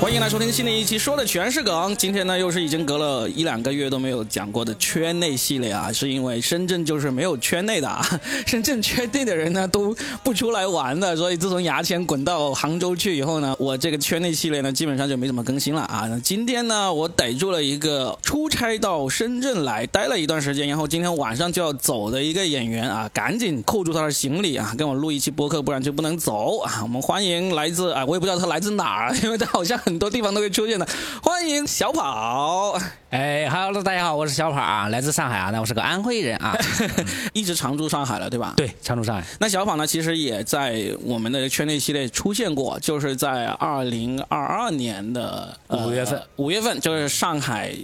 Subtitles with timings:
[0.00, 1.96] 欢迎来收听新的一期，说的全是梗。
[1.96, 8.04] 今天呢，又是已经隔了一两个月都没有讲过的圈内系列啊，是因为深圳就是没有圈内的啊，
[8.46, 16.06] 深圳圈内的人呢都不出来玩的，所以自从牙签滚到杭州去以后呢，我这个圈内系列呢基本上就没怎么更新了啊。
[16.22, 26.80] 今天呢，我逮住了一个出差到深圳来待了一段时间，然后今天晚上就要走的一个演员啊，赶紧扣住他的行李啊，跟我录一期播客，不然就不能走啊。
[26.82, 29.94] 我们欢迎来自啊，我也不知道他来自哪儿，因为他好像很。
[29.98, 30.86] 多地方都会出现的，
[31.22, 32.78] 欢迎小跑。
[33.10, 36.54] 哎，Hello，大家好，我是小跑啊，来自上海啊，那我是个安徽人啊，
[37.32, 38.52] 一直常驻上海了，对吧？
[38.56, 39.24] 对，常驻上海。
[39.38, 47.74] 那小跑呢，其实也在我们的圈内系列出现过，就是在二零二二年的五月份，五月份就是上海。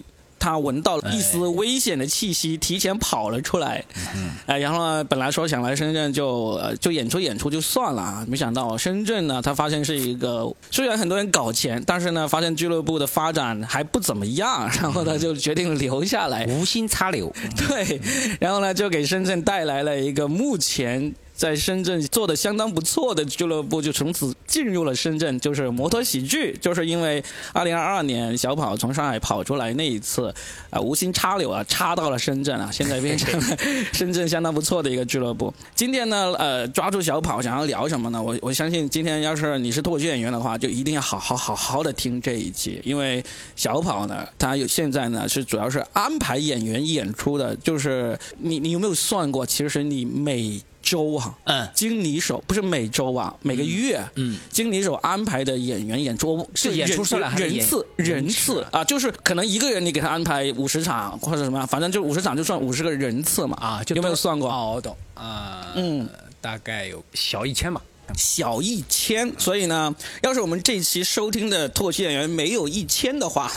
[0.40, 3.84] 他闻到了一丝危险的气息，提前跑了出来。
[4.16, 17.30] 嗯，哎，然后呢，本来说想来深圳就就演出演出就算了啊，没想到深圳呢，他发现是一个虽然很多人搞钱，但是呢，发现俱乐部的发展还不怎么样， 然后他就决定留下来，无心插柳。
[17.68, 18.00] 对，
[18.40, 21.14] 然后呢，就给深圳带来了一个目前。
[21.40, 26.54] 在深圳做的相当不错的俱乐部，就从此进入了深圳，就是摩托喜剧。
[26.60, 27.24] 就是因为
[27.54, 30.30] 二零二二年小跑从上海跑出来那一次，
[30.68, 33.56] 啊，无心插柳啊，插到了深圳啊，现在变成了
[33.90, 35.50] 深圳相当不错的一个俱乐部。
[35.74, 38.22] 今天呢，呃，抓住小跑想要聊什么呢？
[38.22, 43.24] 我我相信今天要是你是脱口秀演员的话，就一定要好好好好的听这一集，因为
[43.56, 49.46] 小跑呢，他有现在呢是主要是安排演员演出的，就是你你有没有算过？
[49.46, 64.50] 其实你每周哈，嗯，经理手不是每周啊，每个月，嗯，经理手安排的演员演出是演出来人次人次啊，就是可能一个人你给他安排五十场或者什么，反正就五十场就算五十个人次嘛，啊，有没有算过？
[64.50, 66.08] 哦，我懂，啊，嗯，
[66.40, 67.80] 大概有小一千吧。
[68.16, 73.50] 小一千，所以呢，要是我们这期收听的脱口秀演员没有一千的话，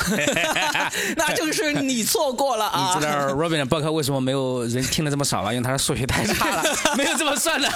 [1.18, 2.94] 那就是你错过了啊！
[2.94, 5.52] 你知道 Robin 的博客为什么没有人听的这么少吗？
[5.52, 6.64] 因为他的数学太差了，
[6.98, 7.70] 没有这么算的。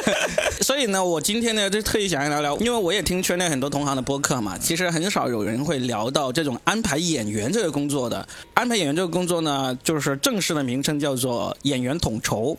[0.62, 8.26] 所以呢，我今天呢就特意想要聊聊，因为我也听圈内很多同行的播客嘛，其实很少有人会聊到这种安排演员这个工作的。
[8.54, 12.56] 安排演员这个工作呢，就是正式的名称叫做演员统筹。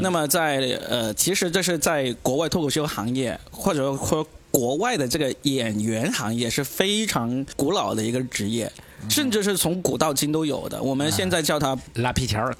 [0.00, 0.58] 那么在
[0.88, 2.99] 呃，其实这是在国外脱口秀行。
[3.00, 8.70] 行业或者说国外的这个演员行业是非常古老的一个职业。
[9.08, 12.54] 甚至是从古到今都有的，我们现在叫它拉皮条儿，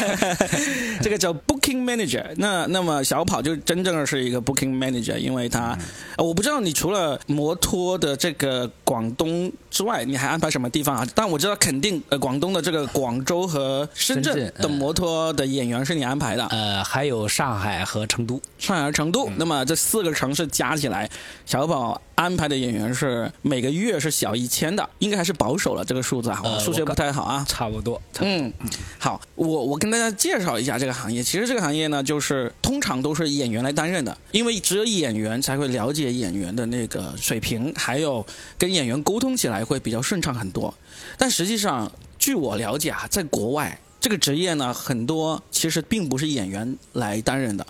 [1.02, 2.24] 这个叫 booking manager。
[2.36, 5.78] 那那么小跑就真正的是一个 booking manager，因为他，
[6.16, 11.06] 我不知道你除了摩托的这个广东之外，你还安排什么地方啊？
[11.14, 16.44] 但我知道肯定呃广东的这个广州和深圳的摩托的演员是你安排的。
[16.48, 19.30] 呃，还有上海和成都，上海和成都。
[19.36, 21.08] 那么这四个城市加起来，
[21.46, 22.00] 小宝。
[22.16, 27.98] 安排的演员是每个月是小一千的，应该还是保守了这个数字啊，我数学不太好啊，差不多。
[28.18, 28.52] 嗯，
[28.98, 31.22] 好，我我跟大家介绍一下这个行业。
[31.22, 38.26] 其实这个行业呢，就是通常都是演员来担任的，因为只有演员才会了解演员的那个水平，还有
[38.58, 40.72] 跟演员沟通起来会比较顺畅很多。
[41.18, 47.66] 但实际上，据我了解啊，在国外这个职业呢，很多其实并不是演员来担任的。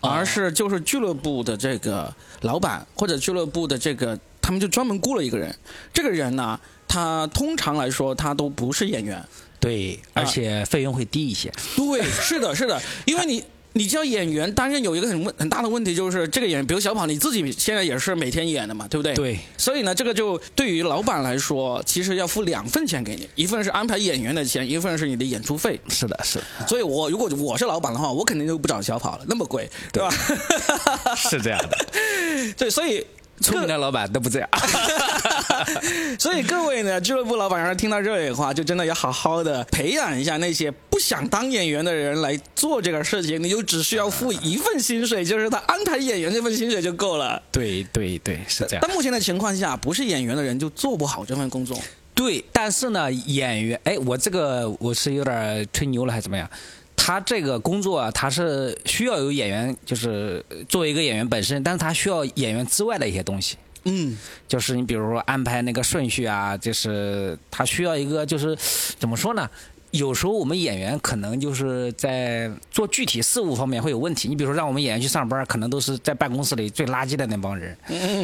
[0.00, 5.54] 而是就是俱乐部的这个老板或者俱乐部的这个，他们就专门雇了一个人。
[5.94, 9.24] 这个人呢，他通常来说他都不是演员，
[9.58, 11.50] 对，而且费用会低一些。
[11.74, 13.42] 对，是的，是的，因为你。
[13.76, 19.12] 你叫演员担任有一个很问很大的问题，就是这个演员，比如小跑，你自己现在也是每天演的嘛，对不对？
[19.14, 19.38] 对。
[19.58, 25.80] 所以呢，这个就对于老板来说，其实要付两份钱给你，一份是安排演员的钱，一份是你的演出费。
[25.88, 26.40] 是的，是。
[26.68, 30.10] 所以我如果我是老板的话，我肯定就不找小跑了，那么贵，对吧？
[31.16, 31.76] 是这样的。
[32.56, 33.04] 对，所以。
[33.40, 34.48] 聪明的老板都不这样，
[36.18, 43.42] 所以各位呢，俱乐部老板要是听到这里的话，就真的要好好的培养一下那些不想当演员的人来做这个事情。
[43.42, 47.42] 你就只需要付一份薪水，就是他安排演员这份薪水就够了。
[47.52, 48.84] 对对对，是这样。
[48.86, 51.78] 但目前的情况下，不是演员的人就做不好这份工作。
[52.14, 56.48] 对，但是呢，演员，哎，我这个我是有点吹牛了，还是怎么样？
[56.96, 63.56] 他这个工作啊，他是需要有演员，就是作为一个演员本身，但是他需要演员之外的一些东西。
[63.84, 64.16] 嗯，
[64.48, 68.56] 就是你比如说安排那个顺序啊，就是他需要一个，就是
[68.98, 69.48] 怎么说呢？
[69.94, 74.28] 有时候我们演员可能就是在做具体事务方面会有问题。
[74.28, 77.76] 你比如说让我们演员去上班，可能都是在办公室里最垃圾的那帮人，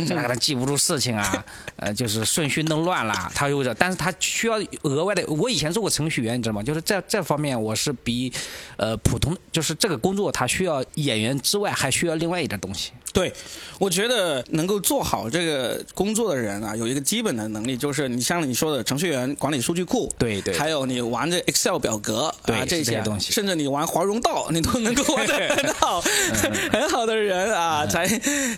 [0.05, 1.45] 就他可能记不住事情啊，
[1.77, 5.25] 呃，就是顺序弄乱了，他又这，但是他需要额外的。
[5.29, 6.61] 我以前做过程序员，你知道吗？
[6.61, 8.33] 就是在这方面我是比
[8.77, 12.91] 呃普通，就是这个工作他需要演员之外还需要另外一点东西。
[13.13, 13.33] 对，
[13.81, 26.01] 我觉得能够做好这个工作的人啊，有一个基本的能力，就是你像你说的程序员管理数据库，对对，还有你玩这 Excel 表格，啊这些东西，甚至你玩华容道，你都能够玩得很好，
[26.73, 28.09] 很好的人啊，才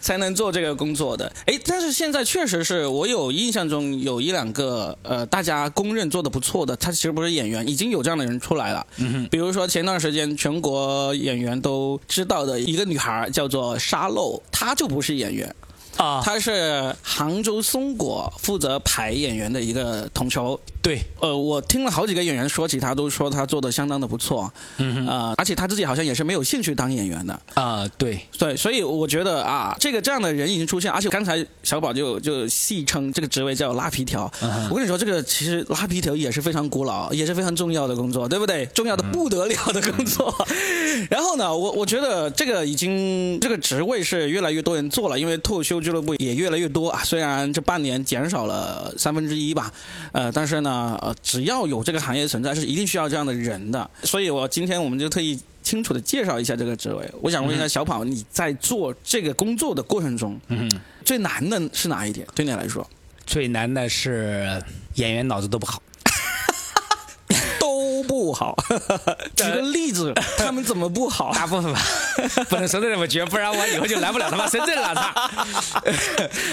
[0.00, 1.30] 才能做这个工作的。
[1.46, 8.86] 哎，但是现在确实是我有印象中有一两个呃，大家公认做的不错的，他其实不是演员，已经有这样的人出来了。
[8.98, 14.40] 嗯哼，比如说前段时间全国演员都知道的一个女孩叫做沙漏。
[14.52, 15.52] 她就不是演员。
[15.96, 20.58] 啊，他是杭州松果负责排演员的一个统筹。
[20.80, 24.52] 对，呃，我听了好几个演员说起，他都说他做的相当的不错。
[24.78, 27.40] 嗯哼啊，而且他自己好像也是没有兴趣当演员的。
[27.54, 34.28] 啊，对，对，所以我觉得啊，这个这样的人已经出现，而且刚才小宝就就戏称这个职位叫拉皮条。
[34.70, 38.66] 我跟你说，这个其实拉皮条也是非常古老，也是非常重要的工作，对不对？
[38.74, 40.34] 重要的不得了的工作。
[41.08, 45.81] 然后呢，我我觉得这个已经这个职位是越来越多人做了，因为脱口秀。
[45.82, 49.72] 俱乐部也越来越多啊，虽然这半年减少了三分之一吧，
[50.12, 53.90] 呃，但是呢，呃，只要有这个行业存在，是一定需要这样的人的。
[54.04, 57.10] 所以我今天我们就特意清楚的介绍一下这个职位。
[57.20, 60.70] 我想问一下小跑，你在做这个工作的过程中，嗯，
[61.04, 62.26] 最难的是哪一点？
[62.34, 62.88] 对你来说，
[63.26, 64.62] 最难的是
[64.94, 65.82] 演员脑子都不好。
[68.02, 68.56] 不好，
[69.36, 71.32] 举个例子， 他们怎么不好？
[71.32, 71.80] 大部分吧，
[72.50, 74.94] 不能说的那么绝，不然我以后就来不了他妈深圳了。
[74.94, 75.30] 他，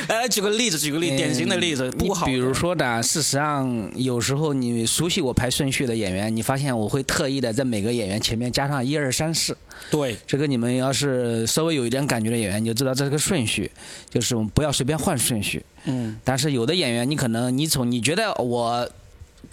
[0.08, 2.26] 哎，举个例子，举个例，典型的例子，不好。
[2.26, 9.58] 比如说呢，事实上，有时候你熟悉我排顺序的演员，你发现我会特意的在每个演员前面加上一二三四。
[9.90, 13.72] 对，这个你们要是稍微有一点感觉的演员，你就知道这是个顺序，
[14.10, 15.64] 就是我们不要随便换顺序。
[15.86, 16.18] 嗯。
[16.24, 18.90] 但是有的演员，你可能你从你觉得我。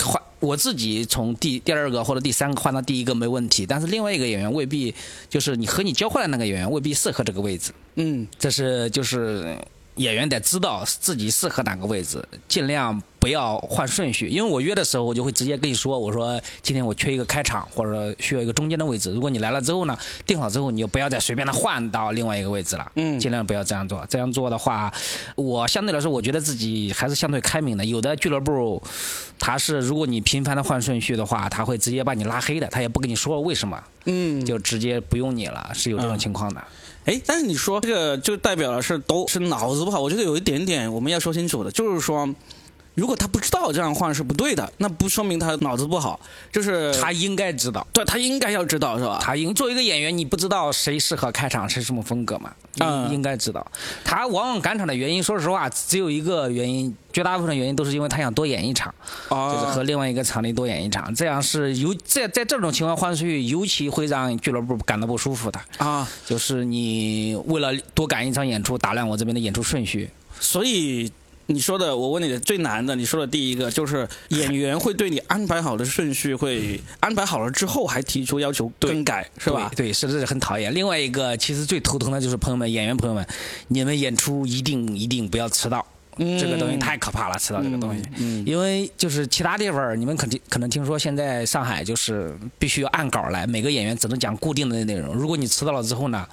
[0.02, 4.94] 换我自己从第第二个或者第三个换到第一个没问题，但是另外一个演员未必，
[5.28, 7.72] 就是你和你交换的那个演员未必适合这个位置。
[7.94, 9.56] 嗯，这是就是。
[9.96, 14.28] 演员得知道自己适合哪个位置，尽量不要换顺序。
[14.28, 19.10] 因为我约的时候，我就会直接跟你说，我说今天我缺一个开场，或者需要一个中间的位置。
[19.12, 22.92] 如果你来了之后呢，定好之后，你就不要再随便的换到另外一个位置了。
[22.96, 24.04] 嗯，尽量不要这样做。
[24.08, 24.92] 这样做的话，
[25.34, 27.84] 我相对来说，我觉得自己还是相对开明的。
[27.84, 28.82] 有的俱乐部，
[29.38, 33.82] 他是如果你频繁的换顺序的话，他会直接把你拉黑的，他也不跟你说为什么。
[34.04, 36.62] 嗯，就直接不用你了，是有这种情况的。
[37.06, 42.28] 哎，但是你说这个就代表了是都是脑子不好，我觉得有一点点我们要说清楚的，就是说。
[42.96, 46.18] 如果他不知道这样换是不对的，那不说明他脑子不好，
[46.50, 49.18] 就是他应该知道，对他应该要知道是吧？
[49.22, 52.50] 他应作为一个演员，你不知道谁适合开场，谁什么风格嘛？
[52.80, 53.64] 嗯，应该知道。
[54.02, 58.94] 他往往赶场的原因，说实话只有一个原因，绝大部分的原因都是因为他想多演一场，
[59.28, 66.08] 就是和另外一个场地多演一场，这样是尤在在这种情况换出去，尤其会让俱乐部感到不舒服的啊。
[66.24, 70.08] 就是你为了多赶一场演出，打乱我这边的演出顺序，
[70.40, 71.12] 所以。
[71.46, 79.70] 你说的，我问你的最难的，你说的第一个就是 演员会对你安排好的顺序会安排好了之后还提出要求更改，是吧？
[79.76, 80.74] 对，是这是很讨厌。
[80.74, 83.26] 另外一个，其实最头疼的就是朋友们，演员朋友们，
[83.68, 85.86] 你们演出一定一定不要迟到。
[86.16, 88.02] 这个东西太可怕了，迟到这个东西，
[88.46, 95.14] 因为就是其他地方，你们肯定可能听说，现在上海就是必须要按稿来，每个演员只能讲固定的内容。
[95.14, 96.26] 如果你迟到了之后呢，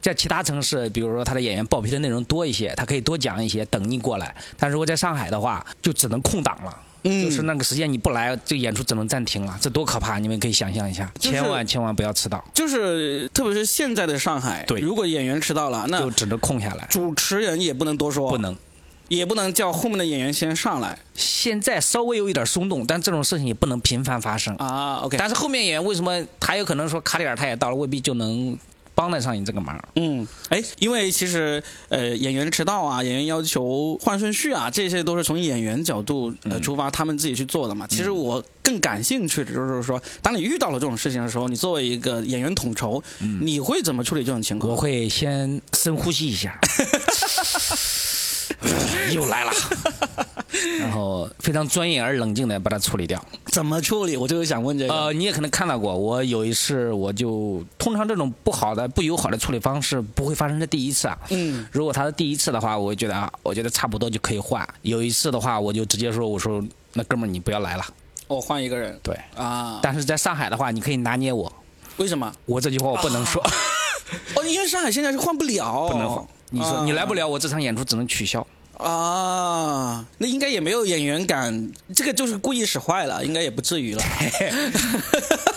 [0.00, 4.34] 在其他城市，比如说他的演员报批的内容多一些，他可以多讲一些，等你过来。
[4.58, 10.18] 但如果在上海的话，就只能空档了，就是那个时间你不来，这演出只能暂停了，这多可怕！
[10.18, 12.44] 你们可以想象一下，千万千万不要迟到。
[12.52, 18.54] 就是特别是现在的上海，对，如果演员迟到了，那就只能空下来，主持人也不能多说，不能。
[19.10, 20.96] 也不能叫后面的演员先上来。
[21.14, 24.98] 现在稍微有一点松动，但这种事情也不能频繁发生啊。
[25.02, 28.56] OK，但是后面演员为什么他有可能说卡里尔他也到了，未必就能
[28.94, 29.76] 帮得上你这个忙？
[29.96, 37.86] 嗯，哎，因为其实呃演员迟到啊，演员要求换顺序啊，这些都是从演员角度呃出发，他们自己去做的嘛。
[37.88, 43.02] 其实我更感兴趣的就是说，当你遇到了这种事情的时候，你作为一个演员统筹，
[43.40, 44.70] 你会怎么处理这种情况？
[44.70, 46.56] 我会先深呼吸一下。
[49.14, 49.52] 又来了，
[50.80, 53.22] 然后非常专业而冷静的把它处理掉。
[53.46, 54.16] 怎么处理？
[54.16, 54.94] 我就是想问这个。
[54.94, 61.18] 呃，你也可能看到过，我有一次我就通常这种不好的、不友好的处理方式不会发生在第一次啊。
[61.30, 61.66] 嗯。
[61.72, 64.66] 如果他是第一次的话，我觉得啊，我觉得差不多就可以换。
[64.82, 66.62] 有一次的话，我就直接说：“我说
[66.92, 67.84] 那哥们儿你不要来了。”
[68.28, 69.80] 我换一个人对，啊？
[69.82, 71.52] 但是在上海的话，你可以拿捏我，
[71.96, 72.32] 为什么？
[72.46, 73.42] 我这句话我不能说，
[74.36, 76.24] 哦，因为上海现在是换不了，不能换。
[76.50, 78.46] 你说你来不了，我这场演出只能取消。
[78.76, 84.02] 啊，那应该也没有演员敢，这个就是故意使坏了，应该也不至于了。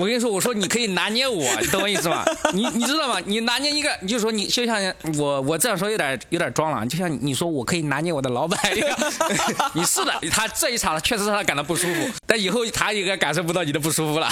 [0.00, 2.24] 我跟你说，我说你可以拿捏我，你懂我意思吗？
[2.54, 3.20] 你你知道吗？
[3.26, 4.82] 你拿捏一个，你就说你就像
[5.18, 8.98] 我我这样说有点有点装了，就像你说我可以拿捏我的老板一样。
[9.74, 14.26] 你是的，他这一场确实让他感到不舒服，但以后他应该感受不到你的不舒服了。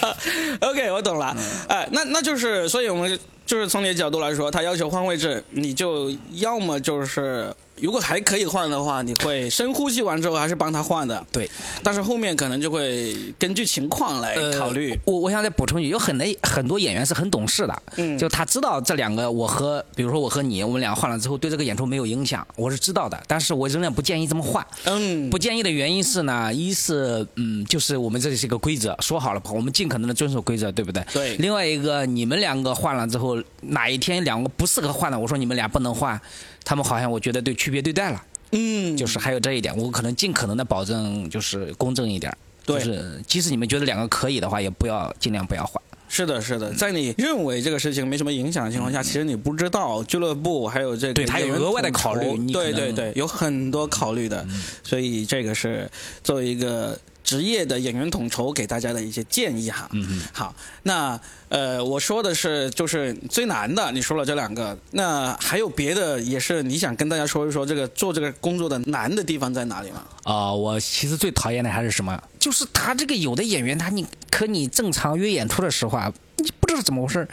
[0.62, 1.36] OK，我懂了。
[1.68, 7.54] 哎，那那就是，所以我们就是从你的角度来说，他要求换位置，你就要么就是。
[7.80, 11.50] 如果还可以换的话，你会深呼吸完之后还是帮他换的，对。
[11.82, 14.92] 但是后面可能就会根据情况来考虑。
[14.92, 24.64] 呃、我我想再补充一句，有很多很多演员是很懂事的，嗯，就他知道这两个我和比如说我和你，我们俩换了之后对这个演出没有影响，我是知道的，但是我仍然不建议这么换。
[24.84, 31.04] 嗯，不建议的原因是呢，一是嗯，就是我们这里是一个规则，说好了，我们尽可能的遵守规则，对不对？
[31.12, 31.36] 对。
[31.36, 36.20] 另外一个，你们两个换了之后，哪一天两个不适合换的，我说你们俩不能换，
[36.64, 38.22] 他们好像我觉得对区别对待了。
[38.52, 42.30] 嗯，就是还有这一点，我可能尽可能的保证就是公正一点。
[42.66, 45.82] 对，就是即使你们觉得两个可以的话，也不要尽量不要换。
[46.08, 55.90] 是的，是的，在你认为这个事情没什么影响的情况下，其实你不知道俱乐部还有这个对他有额外的考虑，对对对，有很多考虑的，嗯、所以这个是
[56.22, 56.98] 作为一个
[57.32, 59.88] 职业的演员统筹给大家的一些建议哈。
[59.92, 60.22] 嗯嗯。
[60.34, 70.02] 好，那呃，我说的是就是最难的，你说了这两个，那还有别的也是你想跟大家说一说这个做这个工作的难的地方在哪里吗？
[70.24, 72.22] 啊、呃，我其实最讨厌的还是什么？
[72.38, 77.28] 就是他这个有的演员，他你可你正常约演出的时候啊，你不知道怎么回事，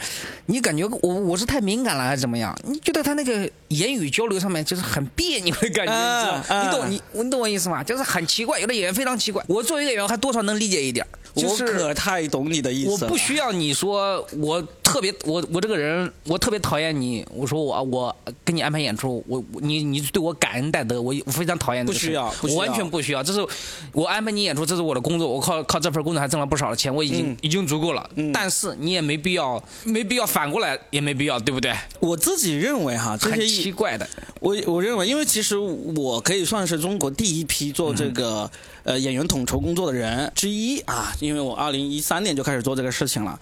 [0.46, 2.54] 你感觉我我是太敏感了还是怎么样？
[2.64, 6.86] 你觉得他那个言语交流上面就是很别扭的感觉，啊、你知道？
[6.86, 7.82] 你懂你你懂我意思吗？
[7.82, 9.42] 就是很奇怪，有的演员非常奇怪。
[9.48, 11.06] 我作为一个演员，还多少能理解一点。
[11.32, 17.24] 就是、我可太懂你的意思我不需要你说我特别我我这个人我特别讨厌你。
[17.32, 21.86] 我说我我给你安排演出，我你你对我感恩戴德，我我非常讨厌。
[21.86, 23.22] 不需要，不需要我完全不需要。
[23.22, 23.46] 这是
[23.92, 28.10] 我安排你演出，这是我的工作，我靠靠这份工作还挣了不少的钱，我已经、嗯、已经足够了。
[28.16, 31.74] 嗯、但是你也没必要没必要反过来也没必要，对不对？
[32.00, 34.08] 我自己认为哈，这些很奇怪的。
[34.40, 38.50] 我我认为，因为其实我可以算是中国第一批做这个、
[38.84, 43.38] 嗯、呃演员统筹工作的人之一啊，因为我二零一三年就开始做这个事情了。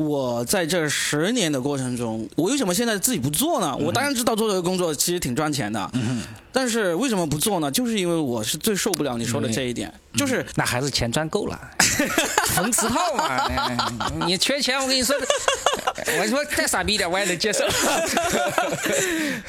[0.00, 3.76] 我在这十年的过程中，我为什么现在自己不做呢？
[3.76, 7.70] 我当然知道做这个工作其实挺赚钱的，嗯、但是为什么不做呢？
[7.70, 11.60] 就是因为我是最受不了你说的这一点，嗯、就是那还是钱赚够了，
[12.56, 14.26] 缝十套嘛。
[14.26, 15.14] 你缺钱，我跟你说，
[16.18, 17.62] 我说再傻逼一点我也能接受。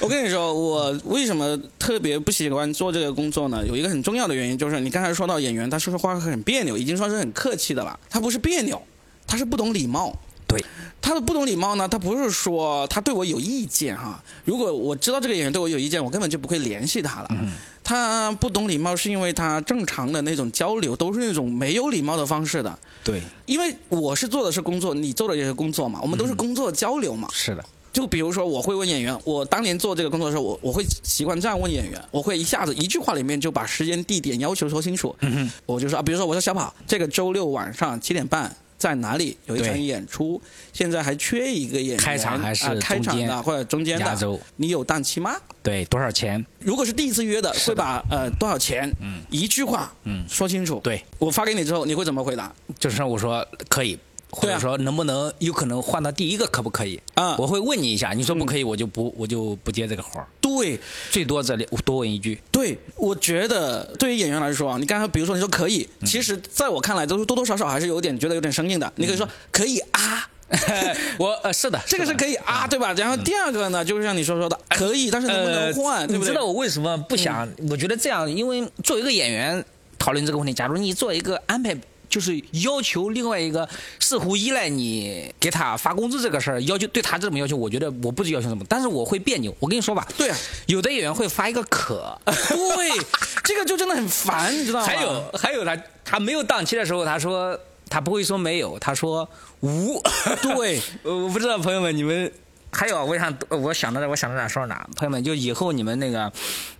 [0.01, 3.65] 我跟你说，我为什么特别不喜欢做这个工作呢？
[3.65, 7.97] 有一个很重要的原因，就是你刚才说到演员，他说说话很别扭，已经算是很客气的了。
[8.09, 8.81] 他不是别扭，
[9.25, 10.13] 他是不懂礼貌。
[10.51, 10.65] 对，
[11.01, 14.21] 他的不懂礼貌呢，他不是说他对我有意见哈。
[14.43, 17.27] 如果我知道这个演员对我有意见，我根本就不会联系他了。
[17.31, 17.51] 嗯、
[17.83, 22.77] 他不懂礼貌是因为他正常的那种交流都是那种没有礼貌的方式的。
[23.03, 27.27] 对，因为我是做的是工作，你做的也是工作嘛，我们都是工作交流嘛。
[27.31, 27.63] 嗯、是的。
[27.93, 35.13] 就比如说，我会问演员，我当年做这个工作的时候，我我会习惯这样问演员，我会一下子一句话里面就把时间、地点要求说清楚。
[35.19, 38.55] 嗯、我就说啊，比如说我说小跑，这个周六晚上七点半。
[38.81, 40.41] 在哪里有一场演出？
[40.73, 44.39] 现在还缺一个演员，开场还是、啊、开场的或者中间的？
[44.55, 45.35] 你有档期吗？
[45.61, 46.43] 对，多少钱？
[46.57, 48.91] 如果是第一次约的，会把呃多少钱？
[48.99, 50.79] 嗯，一句话嗯说清楚。
[50.83, 52.51] 对，我发给你之后，你会怎么回答？
[52.79, 53.99] 就是我说可以。
[54.31, 56.99] 或者说能不能有可能换到第一个可不可以？
[57.15, 60.27] 啊，我会问你一下，你说不可以，我就不我就不接这个活儿。
[60.39, 60.79] 对，
[61.11, 62.41] 最多这里多问一句。
[62.51, 68.91] 对，我觉得对于演员来说啊，你刚才比如说你说可以，嗯、其实在我看来都是多多少少还是有点觉得有点生硬的。
[68.95, 70.27] 你可以说可以啊。
[71.17, 72.91] 我呃是的，这个是可以啊，对吧？
[72.93, 76.05] 然后第二个呢，就是像你说说的，可以，但是能不能换？
[76.05, 76.27] 对不对？
[76.29, 77.49] 你知道我为什么不想？
[77.69, 79.63] 我觉得这样，因为作为一个演员
[79.97, 81.77] 讨论这个问题，假如你做一个安排。
[82.11, 83.67] 就是要求另外一个
[83.99, 89.55] 似乎依赖你给他发工资这个事儿，要求对他这么要求，我觉得我不知要求什么，但是我会别扭。
[89.59, 90.37] 我跟你说吧，对啊，
[90.67, 92.89] 有的演员会发一个可，对，
[93.43, 94.85] 这个就真的很烦，你知道吗？
[94.85, 95.75] 还有还有他
[96.05, 97.57] 他没有档期的时候，他说
[97.89, 99.27] 他不会说没有，他说
[99.61, 99.99] 无。
[100.43, 102.31] 对， 我不知道朋友们你们。
[102.73, 104.87] 还有，我想，我想到这，我想到哪说哪。
[104.95, 106.31] 朋友们，就以后你们那个，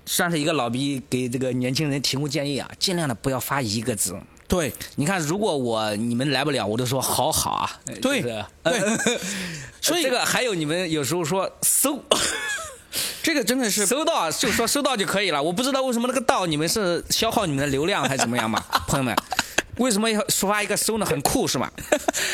[0.06, 4.18] 算是一个老逼给这个年轻人提供建议啊，尽量的不要发一个字。
[4.52, 7.80] 对，你看，如果我你们来不了，我就说好好啊。
[8.02, 8.44] 对，对。
[9.80, 11.98] 所以这个还有你们有时候说搜，
[13.24, 15.42] 这个真的是收到就说收到就可以了。
[15.42, 19.16] 我不知道为什么那个到你们是消耗你们的流量还是怎么样嘛， 朋友们。
[19.78, 21.06] 为什么要抒发一个收呢？
[21.06, 21.72] 很酷是吗？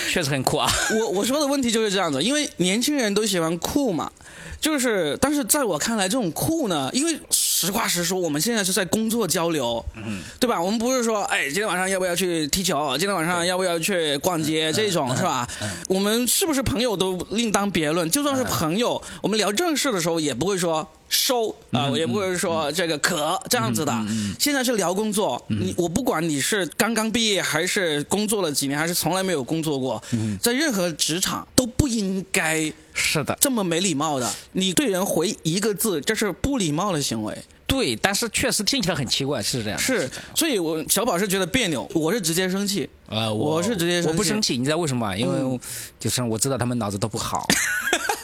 [0.10, 0.68] 确实很酷啊。
[1.00, 4.12] 我我说的问题就是这样子，因为年轻人都喜欢酷嘛，
[4.60, 7.20] 就是，但是在我看来，这种酷呢，因为
[7.60, 10.62] 实话实说，我们现在是在工作交流，嗯，对吧？
[10.62, 12.96] 我们不是说，哎，今天晚上要不要去踢球？
[13.00, 14.72] 今天晚上要不要去逛街？
[14.72, 15.48] 这种是吧？
[15.90, 18.08] 我们是不是朋友都另当别论。
[18.12, 20.88] 就算是朋友，我们聊正事的时候也不会说。
[21.10, 23.94] 收啊，我也不会说这个可这样子的。
[24.40, 30.02] 现在是聊工作，你我不管你是刚刚毕业，还是工作了几年，还是从来没有工作过，
[30.42, 34.30] 在任何职场都不应该是的，这么没礼貌的。
[34.52, 37.38] 你对人回一个字，这是不礼貌的行为。
[37.66, 39.78] 对，但是确实听起来很奇怪，是这样。
[39.78, 42.90] 是，所以我小宝是觉得别扭，我是直接生气。
[43.08, 45.16] 呃，我是直接生气我不生气，你知道为什么吗？
[45.16, 45.60] 因为
[46.00, 47.46] 就是我知道他们脑子都不好。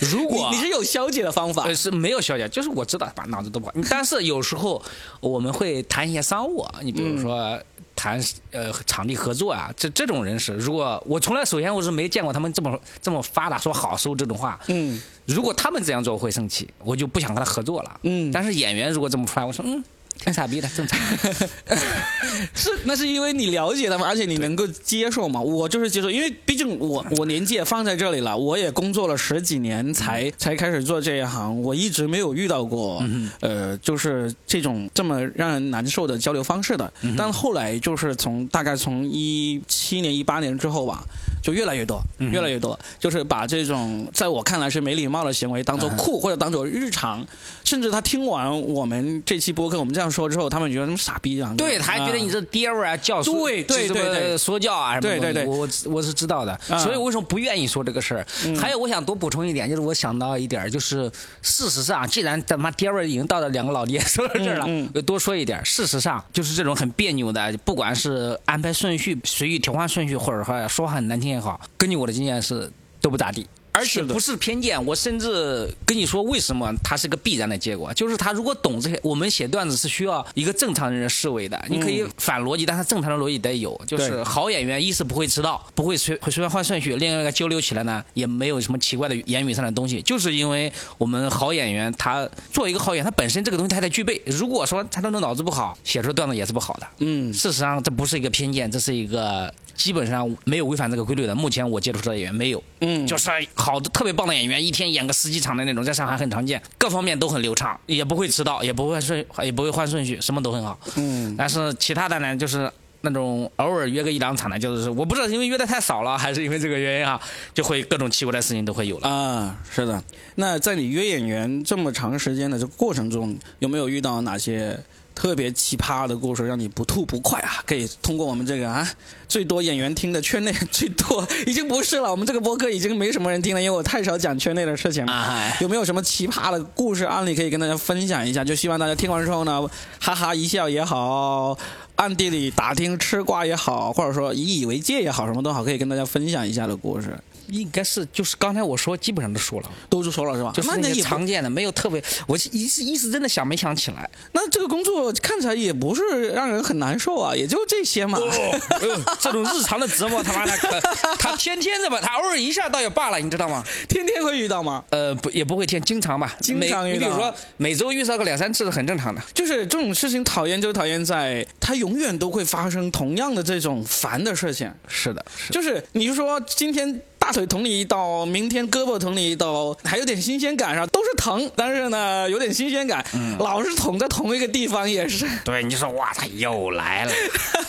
[0.00, 3.72] 如果你你是有消解的方法呃，，是没有消解，就是我知道把脑子都不好。
[3.88, 4.82] 但是有时候
[5.20, 7.58] 我们会谈一些商务啊，你比如说
[7.94, 14.58] 谈呃场地合作啊，这这种人是，如果我从来首先我是没见过他们这么这么发达说好收这种话。
[14.68, 18.00] 嗯如果他们这样做，我会生气，我就不想跟他合作了。
[18.02, 19.84] 嗯，但是演员如果这么出来，我说嗯，
[20.18, 20.98] 挺傻逼的，正常。
[22.54, 25.40] 是那是因为你了解他们，而且你能够接受嘛。
[25.40, 33.02] 我就是接受，因为毕竟我我年纪也放在这里了，我也工作了十几年才才开始做这一行，我一直没有遇到过
[33.40, 36.90] 呃就是这种这么让人难受的交流方式的。
[37.16, 41.04] 但后来就是从大概从一七年一八年之后吧，
[41.42, 47.26] 就越来越多，越来越多，就是把这种在我看来是没礼貌的行为当做酷或者当做日常，
[47.64, 51.52] 甚至他听完我们这期播客我们这样说之后，他们觉得什么傻逼啊？
[51.58, 58.26] 对，他还觉得你这爹味儿啊，教唆对对什么对对说教啊什么对对对我我我是知道的，啊所以我为什么不愿意说这个事儿？
[58.58, 65.62] 还有，我想多补充一点，就是我想到一点，就是事实上，既然他妈爹味儿已经到了两个老爹说到这儿了，多说一点。
[65.62, 73.46] 事实上，就是这种很别扭的，不管是安排顺序、随意调换顺序，或者说说话很难听也好，根据我的经验是都不咋地。
[73.72, 83.80] 而且不是偏见，我甚至跟你说为什么它是个必然的结果，就是他如果懂这些，我们写段子是需要一个正常人的思维的，你可以反逻辑，但是正常的逻辑得有。
[83.86, 94.20] 就是好演员，一是不会迟到，不会随会随便换顺序；另外一个交流起来呢，也没有什么奇怪的言语上的东西，就是因为我们好演员，他作为一个好演员，他本身这个东西他得具备。
[94.26, 96.86] 如果说他的脑子不好，写出段子也是不好的。
[96.98, 101.34] 嗯事实上，这不是一个偏见，这是一个基本上没有违反这个规律的。
[101.34, 103.30] 目前我接触到的演员没有，嗯就是
[103.60, 110.78] 好的特别棒的演员，一天演个十几场的那种，在上海很常见，各方面都很流畅，也不会迟到，也不会顺，也不会换顺序，什么都很好。
[110.96, 112.70] 嗯但是其他的呢，就是
[113.02, 117.20] 那种偶尔约个一两场的，就是我不知道是因为约的太少了，还是因为这个原因啊，
[117.54, 119.08] 就会各种奇怪的事情都会有了。
[119.08, 120.02] 啊，是的。
[120.36, 124.78] 那在你约演员这么长时间的这个过程中，有没有遇到哪些
[125.14, 127.62] 特别奇葩的故事，让你不吐不快啊？
[127.66, 128.88] 可以通过我们这个啊，
[129.28, 132.10] 最多演员听的圈内 最多，已经不是了。
[132.10, 135.52] 我们这个播客已经没什么人听了，因为我太少讲圈内的事情了。
[135.60, 138.44] 有没有什么奇葩的故事案例可以跟大家分享一下？
[138.44, 139.68] 就希望大家听完之后呢，
[140.00, 141.58] 哈哈一笑也好，
[141.96, 147.18] 暗地里打听吃瓜也好，或者说引以为戒也好，什么都好，可以跟大家分享一下的故事。
[147.50, 150.52] 应该是就是刚才我说，基本上都说了，都是说了是吧？
[150.54, 154.08] 就是那些常见的，没有特别，我一时一时真的想没想起来。
[154.32, 158.18] 那这个工作看起来也不是让人很难受啊，也就这些嘛。
[158.18, 160.80] 哎呦，这种日常的折磨，他妈的，
[161.18, 163.64] 他天天的吧，他偶尔一下倒也罢了，你知道吗？
[163.88, 164.84] 天天会遇到吗？
[164.90, 169.20] 呃，不，也不会天，经常吧，经常遇到你比如说每周遇到个两三次是很正常的。
[169.34, 183.06] 就是这种事情讨厌就讨厌在它永远都会发生同样的这种烦的事情，是的，是的就是你就说今天大腿捅你一刀，明天胳膊捅你一刀，还有点新鲜感上，都是疼，但是呢有点新鲜感，
[183.38, 187.12] 老是捅在同一个地方也是，对，你说哇，他又来了，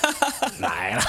[0.62, 1.04] 来了，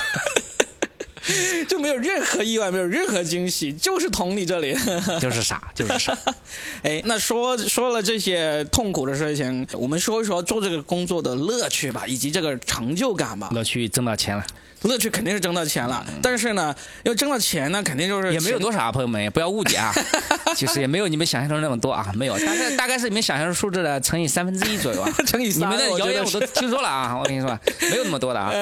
[1.66, 4.76] 就没有任何意外，没有任何惊喜，就是捅你这里。
[5.18, 6.14] 就是傻，就是傻。
[6.84, 13.48] 哎，那说说了这些痛苦的事情，我们说一说做这个工作的乐趣吧，以及这个成就感吧。
[13.54, 14.44] 乐趣挣到钱了，
[14.85, 19.92] 乐趣肯定是挣到钱了，但是呢，要挣到钱呢，肯定就是嗯也没有多少啊，朋友们，也不要误解啊。
[20.55, 25.11] 其实也没有你们想象中那么多啊，没有，大概大概是你们想象的数字的乘以三分之一左右啊。
[25.27, 25.62] 乘以你。
[25.62, 27.59] 们的谣言我都听说了啊，我跟你说，
[27.90, 28.53] 没有那么多的啊。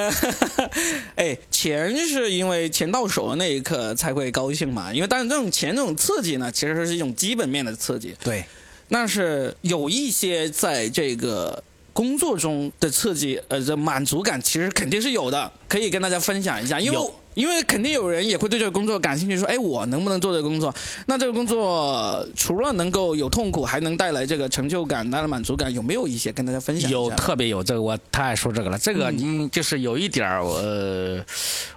[1.15, 8.15] 哎，钱是因为钱到手的那一刻才会高兴嘛，因为但是这种钱这种刺激呢，其实是一种基本面的刺激。
[8.23, 8.45] 对，
[8.89, 11.61] 但是有一些在这个
[11.93, 16.79] 工作中的刺激，呃，这满足感其实肯定是有的，可以跟大家分享一下。
[16.79, 16.97] 因为
[17.33, 20.73] 因为肯定有人也会对这个工作感兴趣，说，哎，我能不能做这个工作？
[21.05, 26.89] 那这个工作除了能够有痛苦，还能带来这个成就感、带来满足感，有没有一些跟大家分享？
[26.91, 28.77] 有特别有这个，我太爱说这个了。
[28.77, 31.23] 这个你就是有一点儿，呃，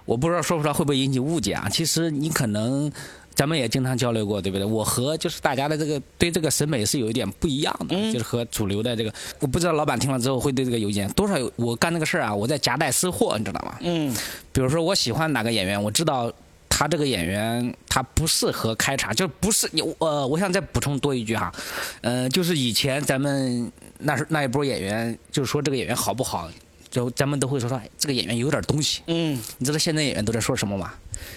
[0.05, 1.69] 我不知道说出来会不会引起误解啊？
[1.69, 2.91] 其实你可能。
[3.35, 4.65] 咱们也经常交流过，对不对？
[4.65, 11.07] 我和就是大家的这个对这个审美是有一点不一样的，就是和主流的这个，我不知道老板听了之后会对这个有意见。
[11.09, 13.77] 多少有我干这个事儿啊，我在夹带私货，你知道吗？
[13.81, 14.15] 嗯。
[14.53, 16.31] 比如说我喜欢哪个演员，我知道
[16.69, 21.51] 他这个演员他不适合开场，就不是你呃，我想再补充多一句哈，
[21.99, 23.69] 呃，就是以前咱们
[23.99, 26.49] 那是那一波演员，就是说这个演员好不好，
[26.89, 29.01] 就咱们都会说说这个演员有点东西。
[29.07, 29.37] 嗯。
[29.57, 30.93] 你知道现在演员都在说什么吗？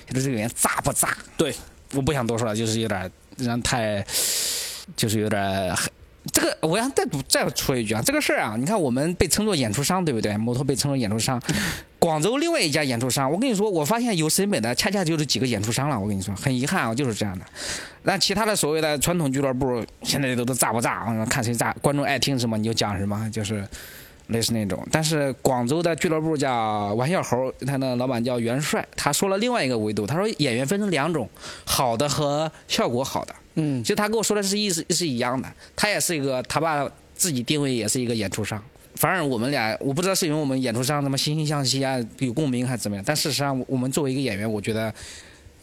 [0.09, 1.17] 就是这个演员炸不炸？
[1.37, 1.53] 对。
[1.95, 4.05] 我不想多说了，就是有点人太，
[4.97, 5.75] 就是有点
[6.33, 10.37] 这个，我想再补再说一句啊，这个事儿啊，你看我们被称作演出商，对不对？
[10.37, 11.41] 摩托被称作演出商，
[11.99, 15.99] 广州另外一家演出商，我跟你说，我发现有审美的恰恰就是几个演出商了。
[15.99, 17.45] 我跟你说，很遗憾啊，就是这样的。
[18.03, 21.25] 那其他的所谓的传统俱乐部，现在都都炸不炸啊？
[21.27, 23.67] 看谁炸，观众爱听什么你就讲什么，就是。
[24.29, 31.29] 类似那种，但是广州的俱乐部叫玩笑猴，他的老板叫元帅，他说了另外一个维度，他说演员分成两种，
[31.65, 33.35] 好的和效果好的。
[33.55, 38.63] 嗯，其实他跟我说的是意思是一样的，他也是一个，他把自己定位也是一个演出商。
[38.95, 44.93] 反正我们俩，我不知道是因为我们演出商什么惺惺相惜啊，有共鸣还是怎么样，但事实上我们作为一个演员，我觉得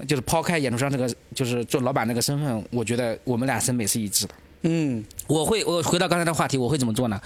[0.08, 4.34] 就是抛开演出商这个，就是做老板那个身份，我觉得我们俩审美是一致的。
[4.63, 7.21] 嗯，我会我回到刚才的话题，我会怎么做呢？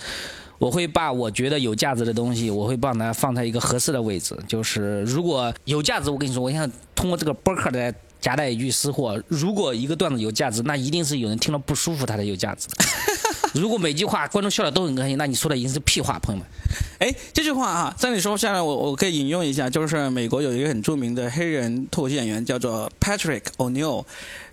[0.60, 4.38] 我会把我觉得有价值的东西，我会把它放在一个合适的位置。
[4.48, 12.68] 就是如果有价值，我跟你说，我想通过这个播客来夹带一句私货：如果一个段子有价值，那一定是有人听了不舒服，它才有价值。
[13.56, 16.48] 如果每句话观众笑的都很开心，那你说的已经是屁话，朋友们。
[17.00, 24.06] 哎，这句话啊，在你说下来，我我可以引用一下，就是美国有一个很著名的黑人脱口秀演员，叫做 Patrick O'Neil，。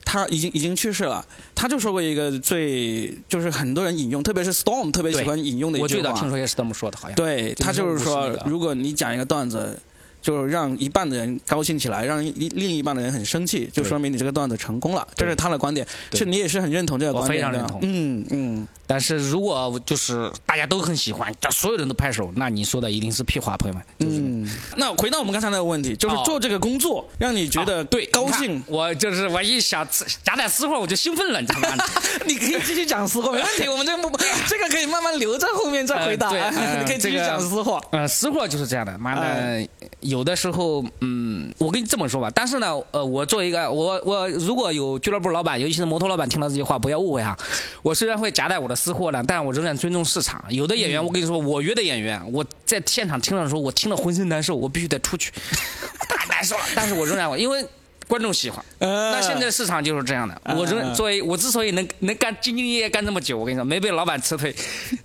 [0.05, 5.85] 他已经已经去世了，他就说过一个最就是很多人引用，特别是 Storm 特别喜欢引用的一句话。
[5.85, 7.17] 我最早听说也是这么说的，好像。
[7.17, 9.79] 对他就是说，如果你讲一个段子。
[10.27, 15.07] 就让一半的人高兴起来，让另另一半的人很生气，就说明你这个段子成功了。
[15.15, 17.47] 这是他的观点，是你也是很认同这个观点的。
[17.47, 17.79] 我非常认同。
[17.85, 18.69] 嗯嗯。
[18.89, 23.85] 但是如果就是大家都很喜欢，叫所有人都拍手，那你说的一定是屁话，朋友们。
[24.01, 24.49] 嗯。
[24.77, 28.61] 那回到我们刚才那个问题，就是做这个工作让你觉得对高兴。
[28.67, 29.87] 我就是我一想
[30.25, 31.85] 夹点私货，我就兴奋了，你知道吗？
[32.27, 33.67] 你可以继续讲私货，没问题。
[33.71, 34.11] 我们这不
[34.49, 36.31] 这个可以慢慢留在后面再回答。
[36.31, 36.41] 对，
[36.81, 37.81] 你 可以继续讲私货。
[37.93, 39.69] 呃，私货就是这样的，妈的。
[40.01, 47.37] 有有的时候，嗯，我跟你这么说吧，但是呢，呃，我作为一个我我如果有俱乐部老板，尤其是摩托老板听到这句话，不要误会啊。
[47.83, 50.43] 我虽然会夹带我的私货呢，但我仍然尊重市场。
[50.49, 55.31] 有的演员，我跟你说，我约的演员，我在现场听了的时候，我听了浑身难受，我必须得出去，
[56.09, 56.63] 太难受了。
[56.75, 57.63] 但是我仍然，因为。
[58.09, 60.40] 观众喜欢，那现在市场就是这样的。
[60.57, 64.55] 我认作为我之所以能能干兢兢业业干这么久，我跟你说没被老板辞退，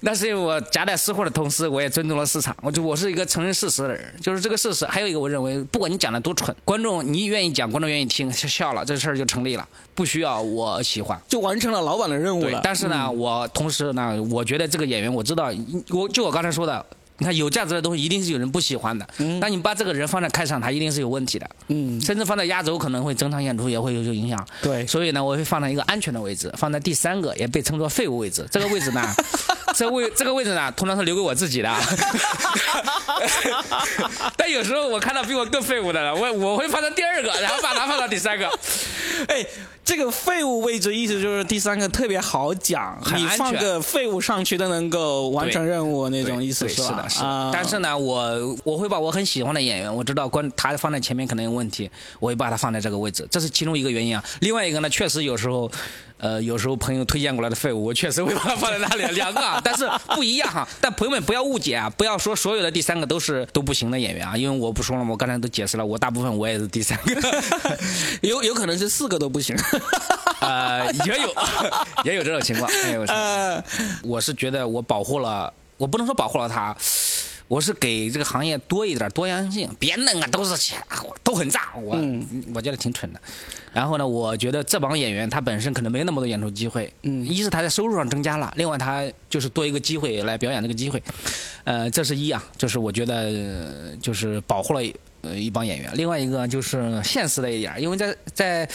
[0.01, 2.55] 那是因为我夹带私货的同时，我也尊重了市场。
[2.61, 4.85] 我就我是一个承认事实的人，就是这个事实。
[4.85, 12.61] 还有一个，我认为不管你讲的多蠢，观众你愿意讲，观众愿意听，笑了，这事儿就成立了，不需要我喜欢，就完成了老板的任务了。
[12.63, 15.51] 但是呢，我同时呢，我觉得这个演员，我知道，
[15.89, 16.85] 我就我刚才说的。
[17.21, 19.07] 你看有价值的东西一定是有人不喜欢的，
[19.39, 24.43] 那你把这个人放在开场，他一定是有问题的，嗯，甚至放在压轴可能会整场演出也会有有影响。
[24.59, 28.43] 对，所以呢，我会放在一个安全的位置，放在第三个，也被称作废物位置。
[28.49, 29.07] 这个位置呢，
[29.77, 31.69] 这位这个位置呢，通常是留给我自己的。
[34.35, 38.49] 但有时候我看到比我更废物的了，我我会放在第二个，然后把它放到第三个。
[39.29, 39.45] 哎。
[39.83, 46.87] 这个废物位置意思就是第三个特别好讲，你放个废物上去都能够完成任务那种意思是吧？
[46.87, 47.09] 是的，
[47.51, 54.23] 但是呢，我我会把我很喜欢的演员，我知道关他放在前面可能有问题，我会把他放在这个位置，这是其中一个原因啊。
[54.39, 55.71] 另外一个呢，确实有时候。
[56.21, 60.67] 呃，有时候朋友推荐过来的废物，我确实会把它放在那里， 两个，啊但是不一样哈。
[60.79, 67.43] 但朋友们不要误解啊，不要说所有的第三个都是都不行的演员啊，因为我不说了，我刚才都解释了，我大部分我也是第三个，
[68.21, 69.57] 有有可能是四个都不行，
[70.41, 71.35] 呃，也有
[72.03, 73.03] 也有这种情况，也有。
[74.03, 76.77] 我是觉得我保护了，我不能说保护了他。
[77.47, 80.81] 我是给这个行业多一点多样性，别弄啊，都是钱，
[81.21, 81.97] 都很炸，我
[82.53, 83.19] 我觉得挺蠢的。
[83.73, 91.03] 然后呢，我觉得这帮演员他本身可能没那么多演出机会，嗯，一是他在收入上增加了，另外他就是多一个机会来表演这个机会，
[91.65, 94.81] 呃，这是一啊，就是我觉得就是保护了
[95.23, 95.91] 呃一帮演员。
[95.95, 98.69] 另外一个就是现实的一点，因为在在。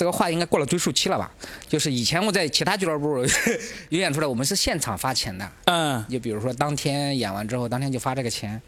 [0.00, 1.30] 这个话应该过了追溯期了吧？
[1.68, 3.22] 就是以前我在其他俱乐部
[3.90, 5.46] 有演出来，我们是现场发钱的。
[5.66, 8.58] 嗯，就比如说当天演完之后，当天就发这个钱。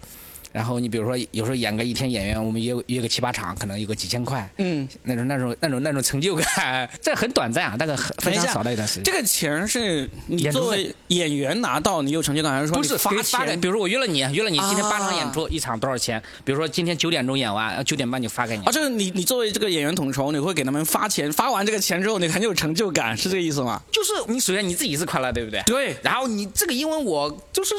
[0.52, 9.04] 然后你比如说有时候演个一天演员，我们约约个七八场，可能有个几千块，嗯，那种那种那种那种成就感， 这很短暂啊，大概很非常少的一段时间。
[9.04, 13.66] 这个钱是你作为演员拿到，你有成就感，还是说不是你发发给，钱比？
[13.66, 16.22] 如说我约了你，约了你今天八场啊演出，一场多少钱？
[16.44, 18.70] 比如说今天九点钟演完，九点半就发给你啊，。
[18.70, 23.80] 就是你你作为这个演员统筹，你会给他们发钱，发完这个钱之后，你很有成就感，是这个意思吗？
[23.90, 25.62] 就是你首先你自己是快乐，对不对？
[25.62, 27.74] 对然后你这个因为我就是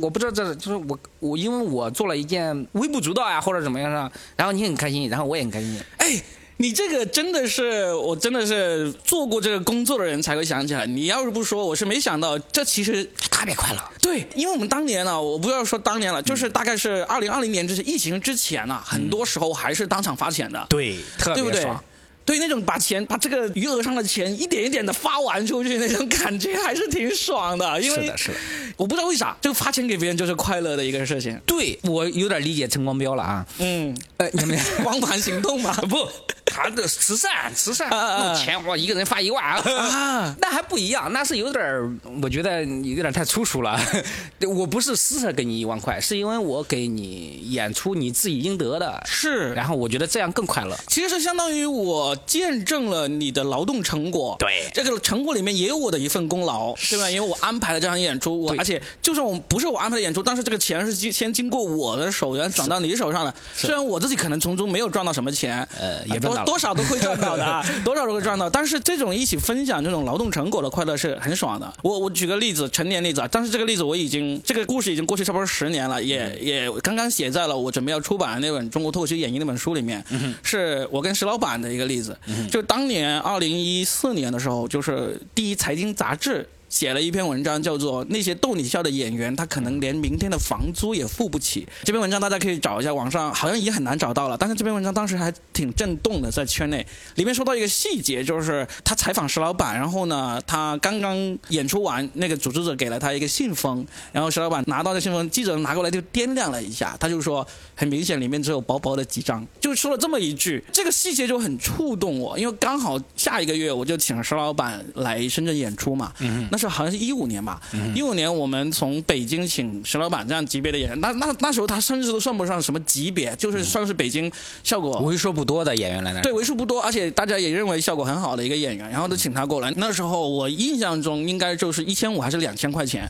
[0.00, 5.80] 我不知道这就是我我因为我做了一件微不足道呀或者怎么样啊，然后你很开心，然后我也很开心。
[5.98, 6.22] 哎，
[6.58, 10.86] 你这个真的是，我真的是做过这个工作的人才会想起来。
[10.86, 13.80] 你要是不说，我是没想到，这其实特别快乐。
[14.00, 21.84] 对，因为我们当年呢、我不要说当年了，就是大概是二零二零年之前，疫情之前呢、很多时候还是当场发钱的，对，特对不对别爽。？
[22.26, 27.80] 对，那种把钱把这个余额上的钱一点一点的发完出去，那种感觉还是挺爽的。
[27.80, 28.34] 因为是的，是的。
[28.76, 31.40] 我不知道为啥，这个发钱给别人就是快乐的一个事情。
[31.46, 33.46] 对我有点理解陈光标了啊。
[33.58, 35.72] 嗯，呃，你们 光盘行动嘛。
[35.88, 36.08] 不，
[36.44, 39.62] 他的慈善，慈善，用钱哇，一个人发一万啊。
[39.70, 41.88] 啊，那还不一样，那是有点儿，
[42.20, 43.80] 我觉得你有点太粗俗了。
[44.48, 49.52] 我不是施舍给你一万块，是因为我给你演出你自己应得的，是。
[49.54, 50.76] 然后我觉得这样更快乐。
[50.88, 57.10] 其实是相当于我见证了你的劳动成果，对这个成果里面也有我的一份功劳，对吧？
[57.10, 63.34] 因为我安排了这场演出，我而且就算我不是我安排的演出，但是这个钱是经先经过我的手，然后转到你手上的。
[63.54, 68.48] 虽然我自己可能从中没有赚到什么钱，呃也多多少都会赚到的啊， 多少都会赚到。
[68.48, 71.72] 但是这种一起分享这种劳动成果的快乐是很爽的。
[71.82, 80.04] 我我举个例子，成年例子啊，但是这个例子我已经这个故事已经过去差不多十年了，也也刚刚写在了我准备要出版的那本《中国脱口秀演绎》那本书里面，
[80.42, 82.05] 是我跟石老板的一个例子。
[82.50, 86.46] 就当年二零一四年的时候，就是第一财经杂志。
[86.76, 91.62] 写了一篇文章，叫做《那些逗你笑的演员，他可能连明天的房租也付不起》。
[91.84, 94.36] 这篇文章大家可以找一下，网上好像也很难找到了。
[94.36, 96.86] 但是这篇文章当时还挺震动的，在圈内。
[97.14, 101.16] 里面说到一个细节，就是他采访石老板，然后呢，他刚刚
[101.48, 117.60] 演出完，那个组织者给了他一个信封，然后石老板拿到这信封，记者拿过来就掂量了一下，他就说，很明显里面只有薄薄的几张，就说了这么一句，这个细节就很触动我，因为刚好下一个月我就请石老板来深圳演出嘛，嗯那时候好像是一五年吧，
[117.94, 124.30] 一五年我们从北京请石老板这样级别的演员，那那那时候他甚至都算不上什么级别，就是算是北京
[124.62, 129.72] 效果为数不多的演员来那对，为数不多，而且大家也认为效果很好的一个演员，然后都请他过来。
[129.76, 133.08] 那时候我印象中应该就是一千五还是两千块钱，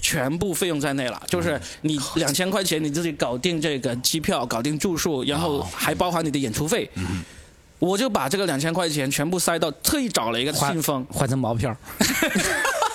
[0.00, 1.22] 全部费用在内了。
[1.26, 6.90] 就是你两千块钱你自己搞定这个机票，搞定住宿，然后还包含你的演出费。
[7.78, 11.74] 我就把这个两千块钱全部塞到，特意找了一个信封，换成毛票。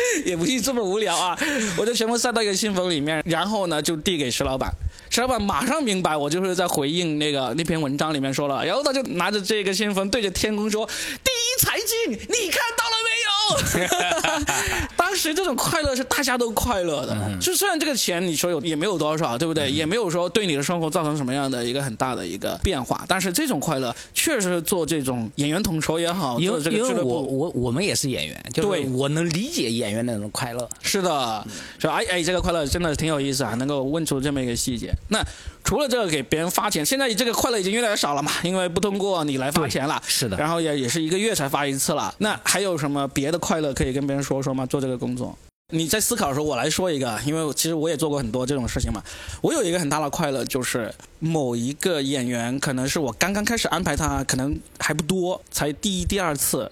[0.24, 1.38] 也不是这么无聊啊，
[1.76, 4.70] 我就全部塞到一个信封里面，然后呢就递给石老板。
[5.10, 10.84] 石老板马上明白我就是在回应那个那篇文章里面说了，然后他就拿着这个信封对着天空说
[11.22, 19.70] ：“第一财经，你看到了没有？” 当时这种快乐是大家都快乐的，就虽然这个钱你说有也没有多少，对不对？
[19.70, 27.22] 也没有说对你的生活造成什么样的一个很大的一个变化，但是这种快乐确实做这种演员统筹也好，因为做这个因为我。
[27.22, 30.68] 我我们也是演员，就是对我能理解演员那种快乐。
[30.82, 31.46] 是的，
[31.78, 34.92] 说哎哎，这个快乐真的挺有意思啊，能够问出这么一个细节。
[35.08, 35.24] 那
[35.64, 40.00] 除了这个给别人发钱，现在这个快乐已经越来越少了嘛，因为不通过你来发钱了。
[40.06, 42.14] 是的然后也也是一个月才发一次了。
[42.18, 44.66] 那还有什么别的快乐可以跟别人说说吗？
[44.66, 45.36] 做这个工作？
[45.72, 49.02] 你在思考的时候，我来说一个，因为其实我也做过很多这种事情嘛。
[49.40, 56.70] 我有一个很大的快乐，就是某一个演员，可能是我刚刚开始安排他，可能还不多，才第一、第二次，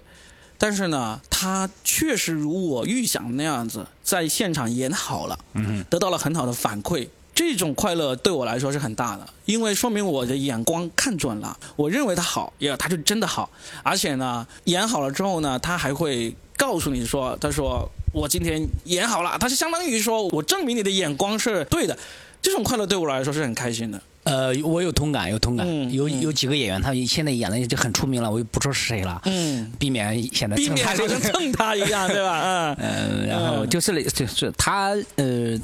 [0.59, 7.09] 但是呢，他确实如我预想那样子，在现场演好了，嗯得到了很好的反馈。
[7.35, 13.51] 这种快乐对我来说是很大的，因为说明我的眼光看准了，我认为他好，也他就真的好，
[13.83, 21.97] 而且呢，演好了之后呢，他还会告诉你说，他说我今天演好了，他是相当于说我证明你的眼光是对的，
[22.41, 24.01] 这种快乐对我来说是很开心的。
[24.25, 25.93] 呃，我有同感，有同感。
[25.93, 31.15] 有有几个演员，他现在演的就很出名了，我就不说是谁了，嗯，避免显得避免好蹭他。
[31.15, 32.41] 这个像蹭他一样，对吧？
[32.45, 32.77] 嗯。
[32.79, 35.59] 嗯，然后就是类就是他呃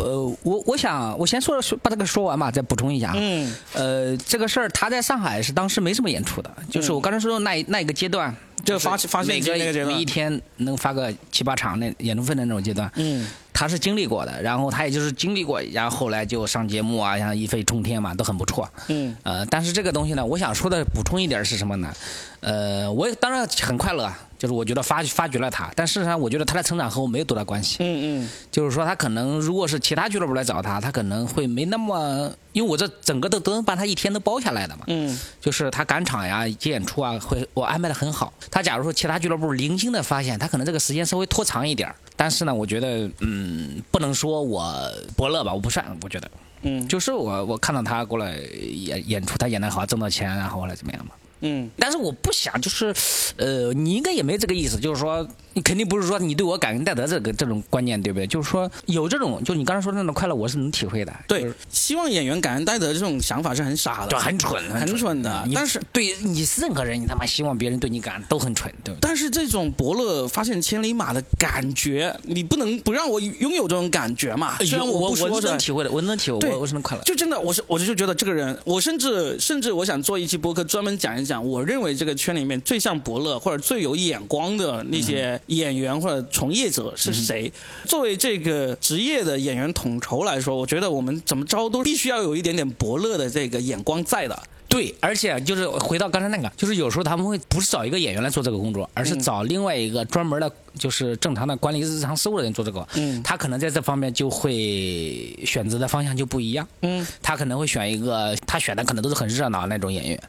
[0.00, 3.12] 呃，我我想我先说说把这个说完吧，再补充一下。
[3.14, 8.34] 嗯呃，这个事儿他在上海是当时没什么演出的，就是我刚才说的那一那一个阶段，
[8.64, 18.66] 就发发那个阶段一天能发个七八场那演出费的那种阶段，嗯他是经历过的，然后他也就是经历过，然后后来就上节目啊，像一飞冲天嘛，都很不错。
[18.88, 21.92] 嗯呃，但是这个东西呢，我想说的补充一点是什么呢？
[22.40, 27.76] 呃，我也当然很快乐啊，就是我觉得发发掘了他，但事实上我觉得他的成长和我没有多大关系。
[27.80, 34.84] 嗯嗯，就是说他可能如果是其他俱乐部来找他，他可能会没那么，因为我这整个的都能把他一天都包下来的嘛。
[34.86, 38.32] 嗯，就是他赶场呀、接演出啊，会我安排的很好。
[38.50, 44.74] 他假如说其他俱乐部零星的发现，他可能这个时间稍微拖长一点儿但是呢，我觉得嗯，不能说我
[45.14, 46.30] 伯乐吧，我不算，我觉得。
[46.62, 51.12] 嗯，就是我我看到他过来演演出，他演的好，挣到钱，然后后来怎么样嘛？
[51.40, 52.94] 嗯，但是我不想，就是，
[53.36, 58.26] 呃，你应该也没这个意思，就是说，你肯定不是说你对我感恩戴德这个这种观念，对不对？
[58.26, 61.12] 就是说有这种，就你刚才说的那种快乐，我是能体会的。
[61.26, 65.44] 对就是，希望演员感恩戴德这种想法是很傻的，就很蠢，很蠢的。
[65.46, 69.08] 你但是对你是任何人，你他妈希望别人对你感恩都很蠢，对不对？
[69.08, 74.56] 但是这种伯乐发现千里马的感觉，你不能不让我拥有这种感觉嘛？
[74.58, 77.02] 虽然我我是不说出来能体会的，我能体会，对我我是能快乐。
[77.04, 87.52] 就真的，我是我就觉得这个人，我甚至甚至我想做一期播客，专门讲一讲，我认为这个圈里面最像伯乐或者最有眼光的那些演员或者从业者是谁。
[87.86, 94.42] 作为这个职业的演员统筹来说，我觉得我们怎么着都必须要有一点点伯乐的这个眼光在的。
[94.70, 102.86] 对，而且就是回到刚才那个，就是有时候他们会不是找一个演员来做这个工作，而是找另外一个专门的，就是正常的管理日常事务的人做这个。
[102.94, 106.66] 嗯他可能在这方面就会选择的方向就不一样。
[106.82, 110.22] 嗯他可能会选一个，他选的可能都是很热闹那种演员，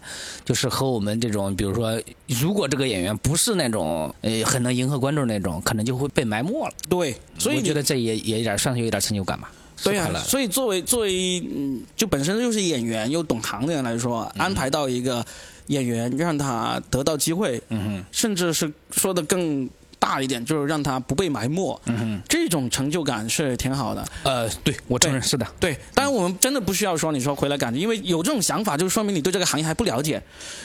[0.44, 6.74] 就是和我们这种，比如说，如果这个演员不是那种呃很能迎合观众那种，可能就会被埋没了。
[6.90, 9.52] 对，所以我觉得这也也有点算是有点成就感吧。
[9.84, 15.26] 对呀、所以作为作为嗯，就本身又是演员又懂行的人来说，安排到一个
[15.68, 24.04] 演员让他得到机会，嗯甚至是说的更大一点，就是让他不被埋没，嗯哼，这种成就感是挺好的。
[24.24, 25.48] 呃，对我承认是的。
[25.60, 30.22] 对，当然我们真的不需要说你说回来感觉，因为有这种想法，就说明你对这个行业还不了解。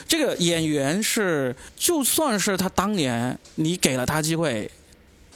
[0.09, 4.70] 这个演员是，就算是他当年你给了他机会，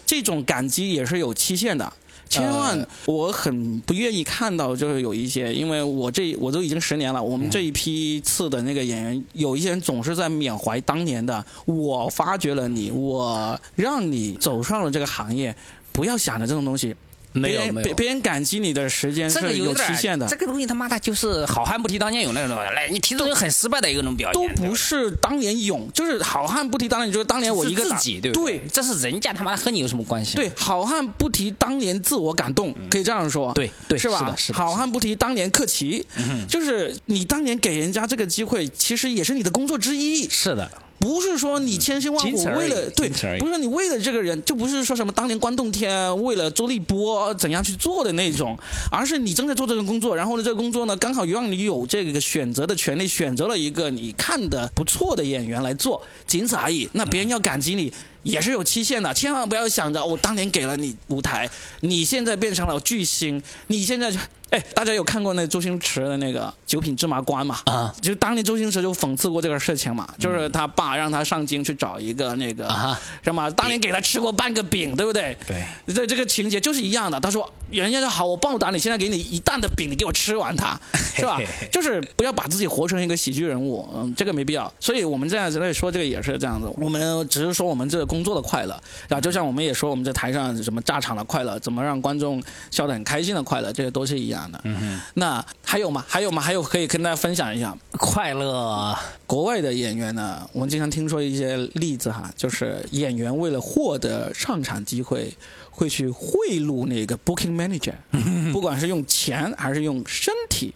[0.06, 1.92] 这种感激也是有期限的。
[2.30, 15.54] 千万，我很不愿意看到，就是有一些，因为我这我都已经十年了，我们这一批次的那个演员，有一些人总是在缅怀当年的，我发掘了你，我让你走上了这个行业，
[15.90, 16.94] 不要想着这种东西，
[17.32, 20.26] 没有别别人感激你的时间这个是有期限的。
[20.26, 20.40] 这。
[20.40, 28.58] 个东西他妈的就是好汉不提当年勇那种，来，你提这种很失败的一个种表都现，都不是当年勇，就是好汉不提当年，就是当年我一个自己，对不对？
[28.72, 30.36] 这是人家他妈和你有什么关系？
[30.36, 34.34] 对，好汉不提当年自我感动，可以这样说，嗯对对是吧？
[34.54, 36.06] 好汉不提当年克奇，
[36.48, 48.56] 就是你当年给人家这个机会，其实也是你的工作之一，是的，不是说你千辛万苦为了对不是说你为了这个人，就不是说什么当年关栋天为了周立波怎样去做的那种，
[48.92, 56.86] 而是你正在做这个工作，然后呢，这个工作呢刚好让你有这个选择的权利，选择了一个你看的不错的演员来做，仅此而已。
[56.92, 57.90] 那别人要感激你。
[58.22, 61.48] 也是有期限的，千万不要想着我当年给了你舞台，
[61.80, 64.18] 你现在变成了巨星，你现在就
[64.50, 67.60] 哎，大家有看过那周星驰的那个《九品芝麻官》嘛？
[67.66, 75.36] 啊就当年周星驰就讽刺过这个事情嘛，就是他爸让他上京去找一个那个啊哈什么，当年给他吃过半个饼，对不对？
[75.46, 77.20] 对，这这个情节就是一样的。
[77.20, 80.78] 他说人家就好，我报答你，现在给你一担的饼，你给我吃完它，
[81.14, 81.40] 是吧？
[81.70, 84.72] 就是不要把自己活成一个喜剧人物，嗯，这个没必要。
[84.80, 88.74] 所以我们这样子来说这个也是这样子，我们只是说我们这个工作的快乐，
[89.08, 94.60] 啊，就像我们也说我们在台上什么炸场的快乐，怎么让观众笑得很开心的快乐，这些都是一样的。
[94.64, 95.00] 嗯哼。
[95.14, 96.04] 那还有吗？
[96.08, 96.42] 还有吗？
[96.42, 97.72] 还有可以跟大家分享一下。
[97.92, 105.32] 快乐国外的演员呢，我们经常听说一些例子哈，就是演员为了获得上场机会，
[105.70, 107.94] 会去贿赂那个 booking manager，
[108.52, 110.74] 不管是用钱还是用身体，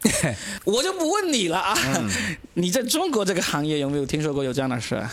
[0.64, 1.76] 我就不问你了啊。
[2.54, 5.04] 你在中国这个行业有没有听说过有这样的事？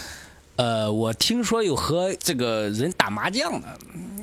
[0.57, 3.67] 呃，我听说有和这个人打麻将的，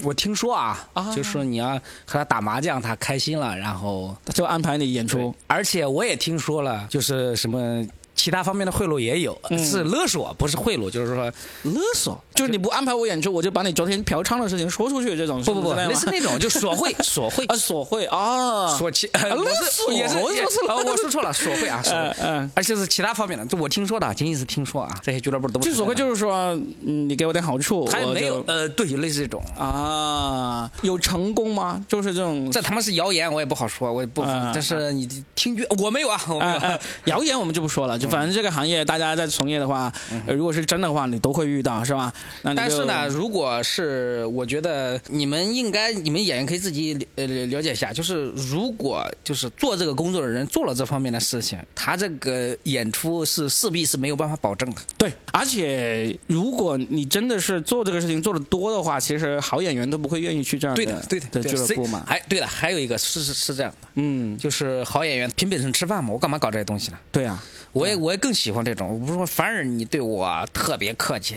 [0.05, 5.35] 我听说啊，啊就说你要和他打麻将，他开心了，然后就安排你演出？
[5.49, 7.85] 而且我也听说了，就是什么
[8.18, 9.59] 其他方面的贿赂也有，嗯。
[9.64, 11.24] 是勒索，不是贿赂，就是说
[11.62, 17.44] 勒索，就是你不安排我演出，我就把你昨天嫖娼的事情说出去，这种不不不，是之类似那种 就索贿， 索贿。
[17.46, 22.50] 啊，索贿啊，索其勒索也是也我说错了呃我说错了，索贿啊，索嗯贿，嗯。
[22.54, 29.42] 而且是其他方面的，就我听说的，仅仅是听说啊，这些俱乐部都不就索贿就是说，嗯，你给我点好处，我还没有呃，对，类似这种。
[29.57, 31.85] 啊，有成功吗？
[31.88, 32.50] 就是这种。
[32.50, 34.50] 这他妈是谣言，我也不好说，我也不，嗯。
[34.52, 36.78] 但是你听觉我没有啊，我没有。
[37.04, 39.92] 谣言我们就不说了，就反正这个行业大家在从业的话，
[40.27, 42.12] 呃如果是真的话，你都会遇到，是吧？
[42.42, 54.80] 那你就是呢，如果是我觉得你们应该，你们演员可以自己呃了解一下，就是如果就是做这个工作的人做了这方面的事情，他这个演出是势必是没有办法保证的。
[54.97, 62.05] 对，而且如果你真的是做这个事情做的多的话，其实好演员都不会愿意去这样对的，对的，俱乐部嘛。
[62.07, 66.99] 还对了，还有一个是是是这样的，嗯，就是好演员凭本事吃饭嘛，我干嘛搞这些东西呢？
[67.12, 71.36] 对啊，我也我也更喜欢这种，我不是说反而你对我特别客气，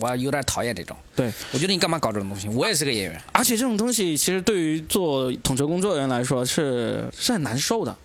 [0.00, 0.96] 我有点讨厌这种。
[1.14, 2.48] 对，我觉得你干嘛搞这种东西？
[2.48, 7.96] 我也是个演员，而且这种东西其实对于做统筹工作人来说是是很难受的。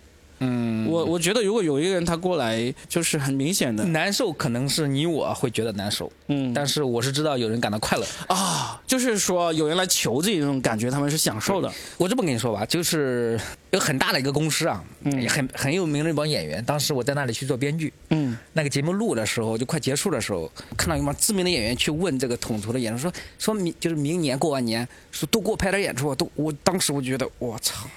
[0.43, 8.05] 嗯，我我觉得如果有一个人他过来，就是很明显的，难受可能是你我会觉得难受，嗯，但是我是知道有人感到快乐。
[8.27, 11.71] 啊，就是说有人来求自己那种感觉，他们是享受的。
[11.97, 13.39] 我这么跟你说吧，就是
[13.69, 16.65] 有很大的一个公司啊，嗯也很很有名的一帮演员。
[16.65, 27.87] 当时我在那里去做编剧，嗯那个节目录的时候，就快结束的时候，看到一帮知名的演员去问这个统筹的演员说说明就是明年过完年，说多给我拍点演出啊，都我当时我觉得我操，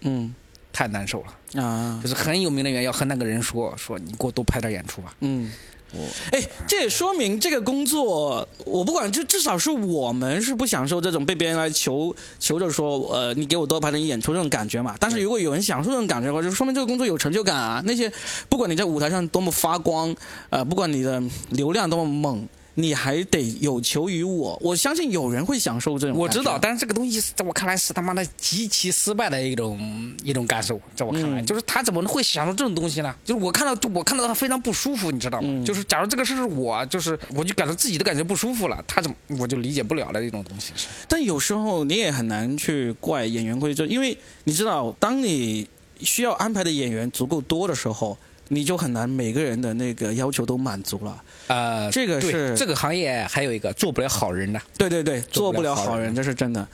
[0.00, 0.34] 嗯
[0.74, 1.62] 太难受了。
[1.62, 5.14] 啊就是很有名的演员要和那个人说说你给我多拍点演出吧。
[5.20, 5.50] 嗯。
[5.96, 6.00] 我
[6.32, 14.96] 哎，这也说明这个工作，我不管，就至少是我们是不享受这种被别人来求求着说，呃，你给我多拍点演出这种感觉嘛。
[14.98, 17.80] 但是如果有人享受这种感觉的话，就说明这个工作有成就感啊。
[17.84, 18.12] 那些
[18.48, 20.12] 不管你在舞台上多么发光，
[20.50, 24.58] 呃，不管你的流量多么猛，你还得有求于我。
[24.60, 26.16] 我相信有人会享受这种。
[26.16, 29.78] 我知道，，但是这个东西在我看来是他妈的极其失败的一种
[30.22, 33.14] 一种感受，在我看来，嗯就是他怎么会享受这种东西呢？
[33.24, 35.48] 就是我看到，就我看到他非常不舒服，你知道吗？
[35.50, 40.72] 嗯就是假如这个事是我，就是我就感觉自己都感觉不舒服了，他怎么我就理解不了的这种东西。
[41.08, 45.68] 但有时候你也很难去怪演员会这，因为你知道，当你
[46.00, 48.18] 需要安排的演员足够多的时候，
[48.48, 51.22] 你就很难每个人的那个要求都满足了。
[51.46, 56.66] 呃，这个是这个行业还有一个做不了好人的，对对对，做不了了好人，这是真的。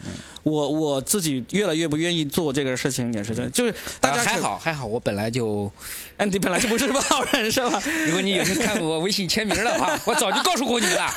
[0.43, 3.51] 我我自己越来越不愿意做这个事情，也是真的。
[3.51, 5.71] 就是大家呃还，好还好，我本来就，
[6.17, 7.83] 哎，你本来就不是什么好人是吧？
[8.07, 11.13] 如果你有天看我微信签名的话，我早就告诉过你了，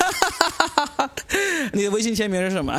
[1.72, 2.78] 你的微信签名是什么？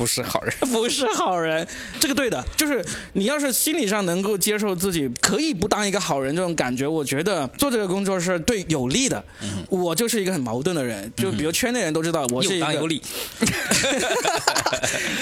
[0.00, 0.54] 不是好人。
[0.72, 1.66] 不是好人，
[2.00, 2.82] 这个对的，就是
[3.12, 9.22] 你要是心理上能够接受自己可以不当一个好人这种感觉，我觉得做这个工作是对有利的。
[9.68, 13.02] 我就是一个很矛盾的人，就比如圈内人都知道我是一个，有当有理，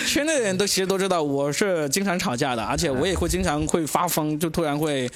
[0.07, 5.11] 圈内人都其实都知道我是经常吵架的，而且我也会经常会发疯，就突然会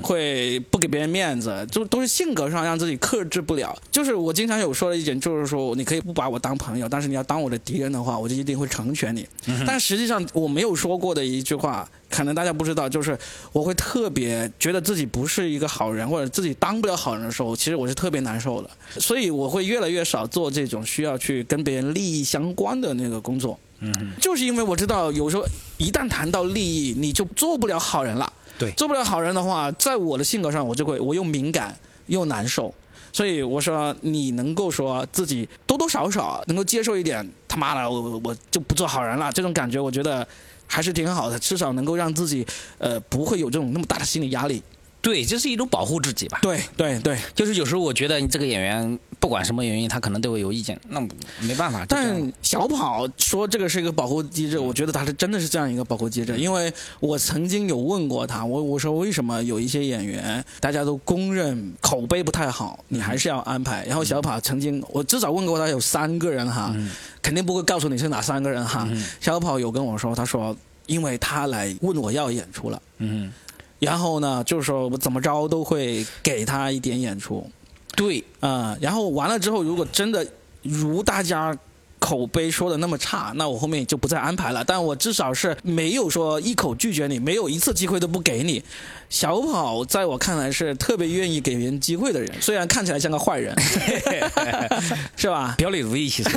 [0.00, 3.76] 会不给别人面子，就都是性格上让自己克制不了。
[3.90, 9.28] 就是我经常有说的一点，就是说你可以不把我当朋友，但是你要当我的敌人的话，我就一定会成全你。
[9.66, 13.18] 但实际上我没有说过的一句话，可能大家不知道，就是
[13.52, 18.70] 我会特别觉得自己不是一个好人，或者自己当不了好人的时候，其实我是特别难受的。
[19.00, 23.58] 所以我会越来越少做这种需要去跟别人利益相关的那个工作。
[23.80, 25.44] 嗯，就是因为我知道，有时候
[25.76, 28.32] 一旦谈到利益，你就做不了好人了。
[28.58, 32.74] 对做不了好人的话，在我的性格上，我就会我又敏感又难受。
[33.18, 40.24] 所以我说，你能够说自己多多少少能够接受一点，他妈的，我我就不做好人了，这种感觉，我觉得
[40.68, 42.46] 还是挺好的，至少能够让自己
[42.78, 44.62] 呃不会有这种那么大的心理压力。
[45.00, 46.38] 对，这是一种保护自己吧。
[46.42, 51.00] 对对对，就是有时候我觉得你这个演员不管什么原因，他可能对我有意见，那
[51.40, 51.86] 没办法。
[51.88, 63.84] 但小跑说这个是一个保护机制，我觉得他是真的是这样一个保护机制，因为我曾经有问过他，我我说为什么有一些演员大家都公认口碑不太好，你还是要安排？
[63.86, 66.74] 然后小跑曾经我至少问过他有三个人哈，
[67.22, 68.88] 肯定不会告诉你是哪三个人哈。
[69.20, 73.32] 小跑有跟我说，他说因为他来问我要演出了，嗯，
[73.78, 77.48] 然后呢就是说我怎么着都会给他一点演出，
[77.96, 80.26] 对，啊、然后完了之后，如果真的
[80.62, 81.56] 如大家
[81.98, 84.62] 口碑说的那么差，那我后面就不再安排了。
[84.62, 88.62] 但我至少是没有说一口拒绝你，没有一次机会都不给你。
[89.08, 93.54] 小跑在我看来是特别愿意给人机会的人，虽然看起来像个坏人，
[95.16, 95.54] 是吧？
[95.56, 96.30] 表里如一，其实。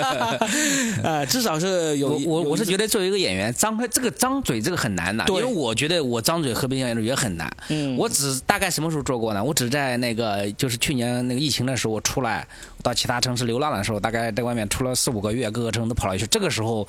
[1.04, 7.50] 呃，至少是有我我我是觉得，作为一个演员，张开这个张嘴这个很难的，因为我觉得我张嘴和别人演也很难。
[7.68, 9.44] 嗯我只大概什么时候做过呢？
[9.44, 12.46] 我只在那个就是去年那个疫情的时候，我出来
[12.82, 16.26] 到其他城市流浪的时候，大概在外面出了四五个月，各个城都跑了一圈。
[16.30, 16.86] 这个时候，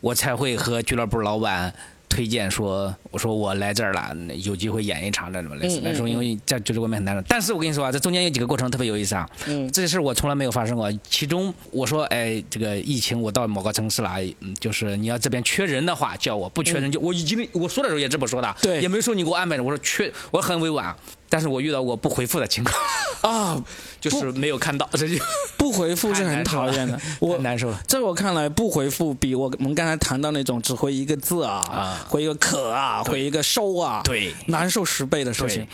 [0.00, 1.72] 我才会和俱乐部老板
[2.10, 5.80] 推荐说，我说我来这儿了，有机会演一场这种类似。
[5.82, 9.26] 那时候因为在俱乐部外面很难受，但是我跟你说啊，这中间有几个过程特别有意思啊。
[9.46, 10.92] 嗯这事儿我从来没有发生过。
[11.08, 20.94] 其中我说，哎，这个疫情我到某个城市了，嗯，就是你要这边缺人的话叫我，不缺人就、我已经我说的时候也这么说的，对也没说你给我安排的，我说缺，我很委婉。
[21.30, 22.76] 但是我遇到过不回复的情况
[23.22, 23.64] 啊，
[23.98, 25.14] 就是没有看到，这就
[25.56, 27.00] 不回复是很讨厌的。
[27.20, 27.80] 我难受了。
[27.86, 35.66] 在我看来，不回复比我我们刚才谈到那种只回一个字啊，啊回一个可啊，回一个收啊，对难受十倍的事情。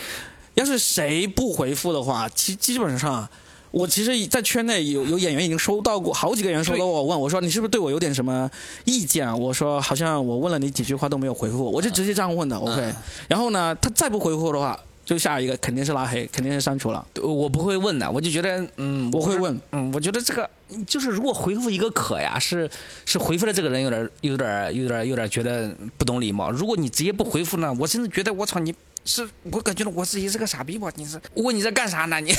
[0.54, 3.28] 要是谁不回复的话，基基本上。
[3.72, 8.50] 我其实，在圈内有有演员已经收到过好几个人收到我问我说你是不是对我有点什么
[8.86, 9.36] 意见啊？
[9.36, 12.57] 我说好像我问了你几句话都没有回复我，我就直接这样问的。
[12.57, 12.96] OK，、嗯
[13.28, 17.07] 然后呢，他再不回复的话，就下一个肯定是拉黑，肯定是删除了。
[17.22, 20.50] 我不会问的，我就觉得，嗯，我会问，嗯，我觉得这个
[20.84, 22.68] 就是如果回复一个可呀，是
[23.04, 26.50] 是回复的这个人有点有点有点有点觉得不懂礼貌。
[26.50, 30.90] 如果你直接不回复呢，我甚至觉得我操你是我感觉到我自己是个傻逼吧？
[30.96, 32.20] 你是我问你在干啥呢？
[32.20, 32.34] 你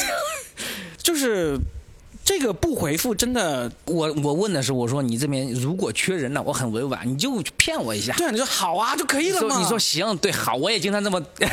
[1.01, 1.57] 就是
[2.28, 8.13] 这个不回复真的，我我问的是我说你这边如果缺人了，我很委婉，你就骗我一下。
[8.17, 9.47] 对啊，你说好啊就可以了嘛。
[9.47, 11.47] 你说你说行，对，好，我也经常这么 对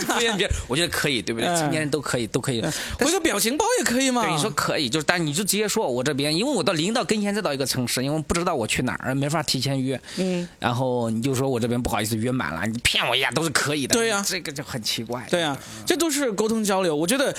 [0.00, 1.48] 敷衍别人，我觉得可以，对不对？
[1.48, 2.60] 嗯成年人都可以，都可以。
[2.98, 4.22] 回个表情包也可以嘛。
[4.22, 9.98] 对，你说可以，就是，但你就直接说我这边，因为我到临到跟前再到一个城市，因为不知道我去哪儿，没法提前约。
[10.18, 13.94] 嗯，然后你就说我这边不好意思约满了，你骗我一下都是可以的。
[13.94, 15.26] 对呀这个就很奇怪。
[15.30, 16.94] 对啊，这都是沟通交流。
[16.94, 17.34] 我觉得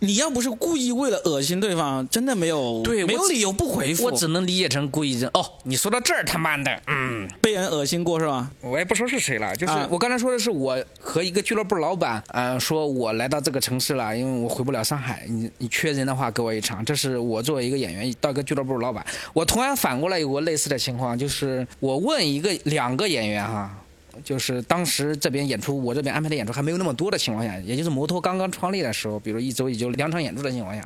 [0.00, 4.04] 你要不是故意为了恶心对方，真的没有对没有理由不回复。
[4.04, 8.50] 我只能理解成故意扔哦，你说到这儿，他妈的，嗯，被人恶心过是吧？
[8.60, 16.84] 我也不说是谁了，就是啊我刚才说的是我和一个俱乐部老板，呃，说我来到这个城市了，因为我回不了上海，你你缺人的话给我一场。
[16.84, 23.78] 这是我作为一个演员到一个俱乐部老板，我同样反过来有过类似的情况，就是我问一个两个演员哈。
[24.22, 30.80] 就是当时这边演出，我这边安排的演出还没有那么多的情况下，也就是摩托刚刚创立的时候，比如一周也就两场演出的情况下，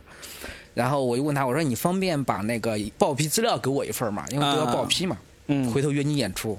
[0.79, 4.24] 然后我就问他，我说你方便把那个报批资料给我一份嘛？
[4.31, 5.18] 因为都要报批嘛。
[5.49, 6.57] 嗯，回头约你演出，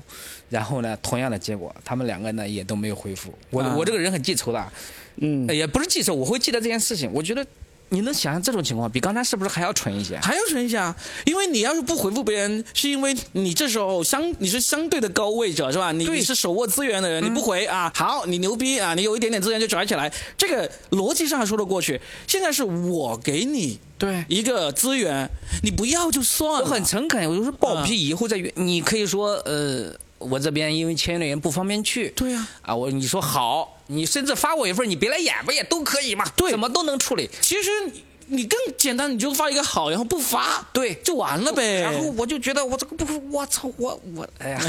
[0.50, 3.34] 然后呢，同样的结果，他们两个呢也都没有回复。
[3.50, 4.72] 我、啊我这个人很记仇的，
[5.22, 7.10] 嗯，也不是记仇，我会记得这件事情。
[7.14, 7.46] 我觉得
[7.90, 10.18] 你能想象这种情况，比刚才是不是还要蠢一些？
[10.20, 15.92] 还要蠢一些啊，因为你要是不回复别人，是因为你这时候相你是相对的高位者是吧？
[15.92, 22.00] 你对你是手握资源的人，你不回啊，好，你牛逼啊，你有一点点资源就拽起来，这个逻辑上还说得过去。
[22.28, 24.24] 现在是我给你对。
[24.28, 25.30] 一个资源，
[25.64, 26.68] 你不要就算了。
[26.68, 28.52] 我很诚恳，我就是暴脾气以后再约。
[28.56, 32.10] 你可以说，呃，我这边因为签约的人不方便去。
[32.10, 36.24] 对呀、啊，我你说好，你甚至发我一份，你别来演不也都可以嘛？
[36.36, 37.30] 对怎么都能处理。
[37.42, 41.82] 其实你你更简单，你就发一个好，然后不发，对，就完了呗。
[41.82, 44.62] 然后我就觉得我这个不，我操，我我，哎呀，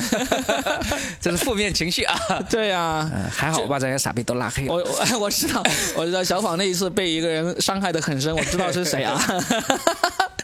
[1.20, 2.16] 这是负面情绪啊。
[2.48, 4.72] 对呀、嗯，还好我把这些傻逼都拉黑了。
[4.72, 5.62] 我我 我知道，
[5.94, 9.20] 我知道小访那一次被一个人伤害的很深，我知道是谁啊。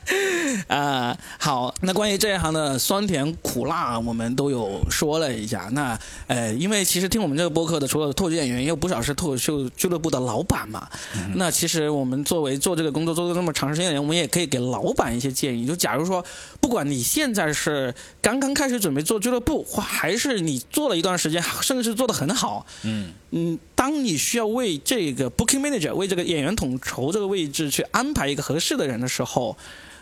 [0.68, 5.68] 啊、 好，那关于这一行的酸甜苦辣，我们都有说了一下。
[5.72, 10.88] 那呃，因为其实听我们这个播客的，除了脱口秀演员，也有不少是脱口秀俱乐部的老板嘛。
[11.34, 15.66] 那其实我们作为做这个工作做了那么长时间的人，我们也可以给老板一些建议。
[15.66, 16.24] 就假如说，
[16.60, 29.56] 不管你现在是刚刚开始准备做俱乐部，或还是你做了一段时间，甚至是做的很好，嗯，嗯，当你需要为这个 booking manager 为这个演员统筹这个位置去安排一个合适的人的时候，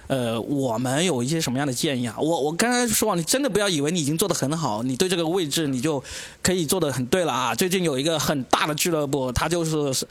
[0.06, 2.16] 呃，我们有一些什么样的建议啊？
[2.18, 6.02] 我我刚才说啊，你真的不要以为你已经做得很好，你对这个位置你就
[6.42, 7.54] 可以做的很对了啊！
[7.54, 10.06] 最近有一个很大的俱乐部，他就是。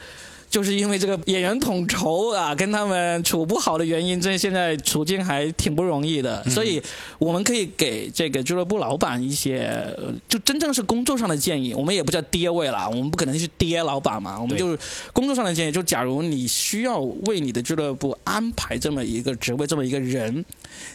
[0.54, 6.44] 就是因为这个演员统筹啊，跟他们处不好的原因，这现在处境还挺不容易的。
[6.48, 6.80] 所以
[7.18, 9.66] 我们可以给这个俱乐部老板一些，
[9.98, 11.74] 呃就真正是工作上的建议。
[11.74, 14.78] 我们也不叫爹位了，我们不可能去爹老板嘛，我们就是
[15.12, 15.72] 工作上的建议。
[15.72, 20.44] 就假如你需要为你的俱乐部安排这么一个职位，这么一个人，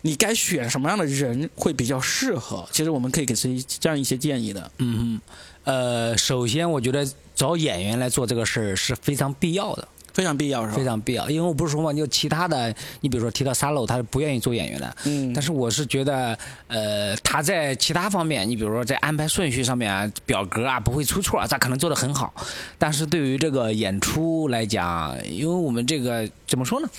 [0.03, 2.65] 你该选什么样的人会比较适合？
[2.71, 4.71] 其实我们可以给这这样一些建议的。
[4.77, 5.21] 嗯嗯，
[5.65, 7.05] 呃，首先我觉得
[7.39, 10.75] 找演员来做这个事儿是非常必要的，非常必要，是吧？
[10.75, 11.29] 非常必要。
[11.29, 16.37] 因为我不是说嘛，就其他的，你比如说提到沙漏，他是不愿意做演员的，嗯，但是我是觉得，
[16.67, 22.33] 呃，他在其他方面，你比如说在安排顺序上面啊，表格啊不会出错，他可能做得很好。
[22.77, 26.89] 但是对于这个演出来讲，因为我们这个怎么说呢？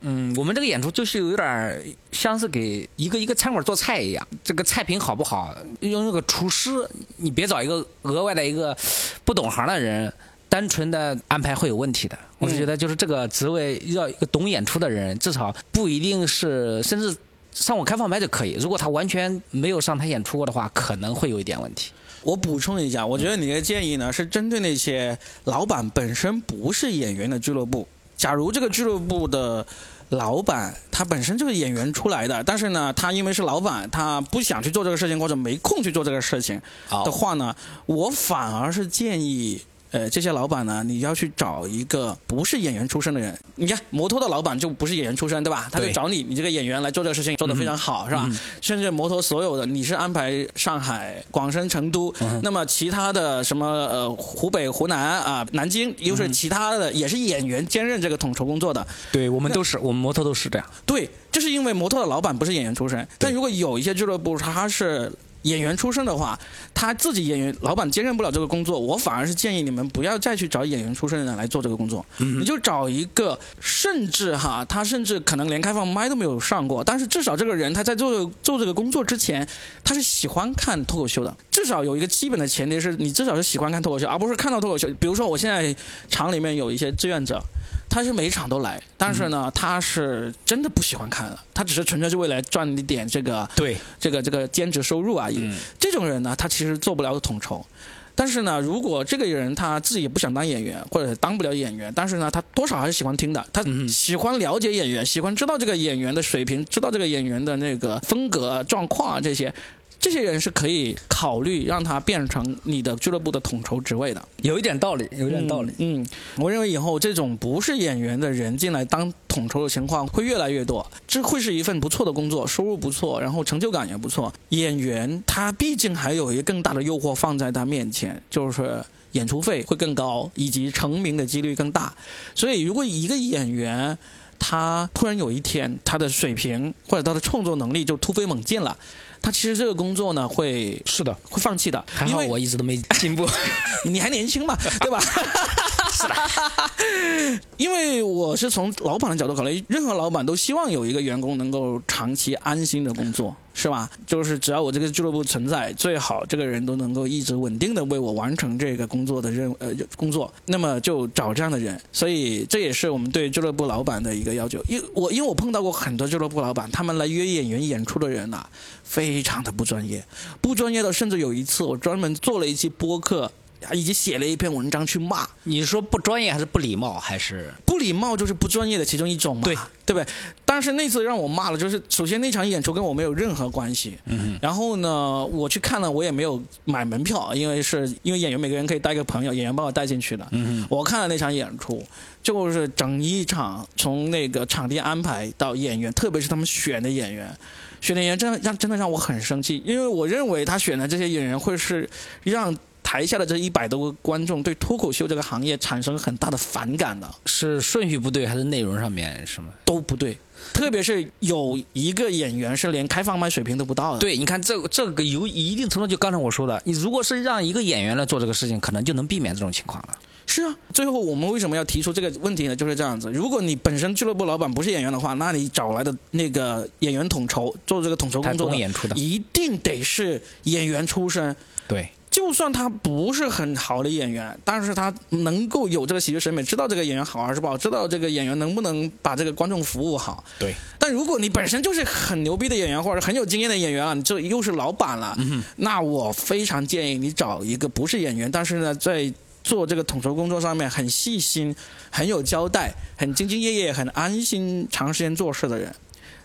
[0.00, 1.82] 嗯，我们这个演出就是有点儿
[2.12, 6.70] 像是给一个一个餐馆做菜一样，这个菜品好不好，用那个厨师，
[7.16, 8.76] 你别找一个额外的一个
[9.24, 10.12] 不懂行的人。
[10.48, 17.16] 单纯的安排会有问题的，我是觉得就是这个职位要一个懂演出的人，至少不一定是，甚至
[17.52, 18.54] 上我开放麦就可以。
[18.54, 21.92] 如果他完全没有上台演出过的话，可能会有一点问题。
[22.24, 27.86] 我补充一下，我觉得你的建议呢是针对那些老板本身不是演员的俱乐部。
[28.16, 29.64] 假如这个俱乐部的
[30.10, 37.54] 老板他本身就是演员出来的，但是呢，他因为是老板，他不想去做这个事情或者没空去做这个事情的话呢，
[37.86, 43.36] 我反而是建议呃，这些老板呢，你要去找一个不是演员出身的人。
[43.56, 45.68] 你看摩托的老板就不是演员出身，对吧？
[45.70, 48.30] 他就找你，你这个演员来做这个事情，做得非常好，是吧？
[48.60, 58.86] 甚至摩托所有的，你是安排上海、广深、成都，那么其他的什么呃湖北、湖南啊、南京，又是其他的，也是演员兼任这个统筹工作的。
[59.12, 60.66] 对我们都是，我们摩托都是这样。
[60.86, 65.12] 对，就是因为摩托的老板不是演员出身，但如果有一些俱乐部他是
[65.42, 66.38] 演员出身的话，
[66.74, 79.46] 他自己演员老板兼任不了这个工作，我反而是建议你们不要再去找演员出身的人来做这个工作，你就找一个，甚至哈，他甚至可能连开放麦都没有上过，但是至少这个人他在做做这个工作之前，
[79.82, 84.88] 他是喜欢看脱口秀的，至少有一个基本的前提是你至少是喜欢看脱口秀，而不是看到脱口秀。
[85.00, 85.74] 比如说我现在
[86.08, 87.42] 厂里面有一些志愿者。
[87.90, 95.52] 他是每一场都来，但是呢，他是真的不喜欢看的，他只是纯粹是为了赚一点这个对，这个这个兼职收入而已。
[95.78, 97.66] 这种人呢，他其实做不了统筹。
[98.14, 109.52] 但是呢，如果这个人他自己也不想当演员，或者当不了演员，但是呢，他多少还是喜欢听的，他喜欢了解演员，喜欢知道这个演员的水平，知道这个演员的那个风格、状况啊这些，
[110.00, 114.28] 这些人是可以考虑让他变成你的俱乐部的统筹职位的。
[114.42, 115.72] 有一点道理，有一点道理。
[115.78, 116.04] 嗯，
[116.36, 124.32] 我认为以后这种不是演员的人进来当统筹的情况会越来越多，这会是一份不错的工作，收入不错，然后成就感也不错。
[124.48, 128.82] 演员他毕竟还有一个更大的诱惑放在他面前，就是。
[129.14, 131.92] 演出费会更高，以及成名的几率更大，
[132.32, 133.98] 所以如果一个演员
[134.38, 138.78] 他突然有一天他的水平或者他的创作能力就突飞猛进了，
[139.22, 143.28] 他其实这个工作呢会是的，会放弃的，还好我一直都没进步。
[143.84, 144.98] 你还年轻嘛，对吧？
[146.00, 153.90] 是的， 因为我是从老板的角度考虑，任何老板都希望有一个员工能够长期安心的工作，是吧？
[154.06, 161.78] 就是只要我这个俱乐部存在，最好这个人都能够一直稳定的为我完成这个工作的任呃工作，那么就找这样的人。
[161.92, 164.62] 所以这也是我们对俱乐部老板的一个要求。
[164.68, 168.50] 因我因为我碰到过很多俱乐部老板，他们来约演员演出的人呐、啊，
[168.82, 170.02] 非常的不专业，
[170.40, 173.30] 不专业的甚至有一次我专门做了一期播客。
[173.72, 178.16] 以及写了一篇文章去骂，你说不专业还是不礼貌还是不礼貌？
[178.16, 179.54] 就是不专业的其中一种嘛，对
[179.86, 180.06] 对不对？
[180.44, 191.84] 但是那次让我骂了，就是首先那场演出跟我没有任何关系，嗯，然后呢，我去看了，我也没有买门票，因为是因为演员每个人可以带个朋友，演员把我带进去的，嗯，我看了那场演出，
[192.22, 197.34] 就是整一场从那个场地安排到演员，特别是他们选的演员。
[197.80, 201.88] 选的演员真的让真的让我很生气，因为我认为他选的这些演员会是
[202.24, 207.08] 让台下的这一百多个观众对脱口秀这个行业产生很大的反感的。
[207.26, 210.18] 是顺序不对，还是内容上面什么都不对？
[210.54, 213.98] 特别是有一个演员是连开放麦水平都不到的。
[213.98, 219.98] 对，你看这这个有一定程度，就刚才我说的，你如果是让一个演员来做这个事情，可能就能避免这种情况了。
[220.26, 222.54] 是啊，最后我们为什么要提出这个问题呢？
[222.54, 223.10] 就是这样子。
[223.10, 231.34] 如果你本身俱乐部老板不是演员的话，那你找来的那个演员统筹做这个统筹工作的演出的，一定得是演员出身。
[231.66, 240.24] 对，就算他不是很好的演员，但是他能够有这个喜剧审美，知道这个演员好还是不好，知道这个演员能不能把这个观众服务好。
[240.38, 240.54] 对。
[240.78, 249.12] 但如果你本身就是很牛逼的演员，或者很有经验的演员啊，你这又是老板了，嗯、那我非常建议你找一个不是演员，但是呢，在
[249.44, 251.54] 做这个统筹工作上面很细心、
[251.90, 255.72] 很有交代、很兢兢业业、很安心、长时间做事的人，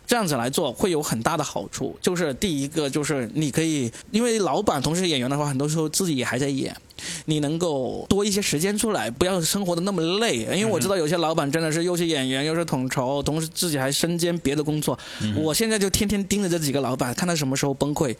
[0.05, 1.97] 这样子来做会有很大的好处。
[2.01, 6.75] 就是第一个，就是你可以，因为老板同时演员的话，很多时候自己也还在演，
[7.25, 10.39] 你能够多一些时间出来，不要生活的那么累。
[10.39, 14.97] 因为我知道有些老板真的是又是演员又是统筹，同时自己还身兼别的工作。
[15.21, 18.15] 嗯、我现在就天天盯着这几个老板，看他什么时候崩溃。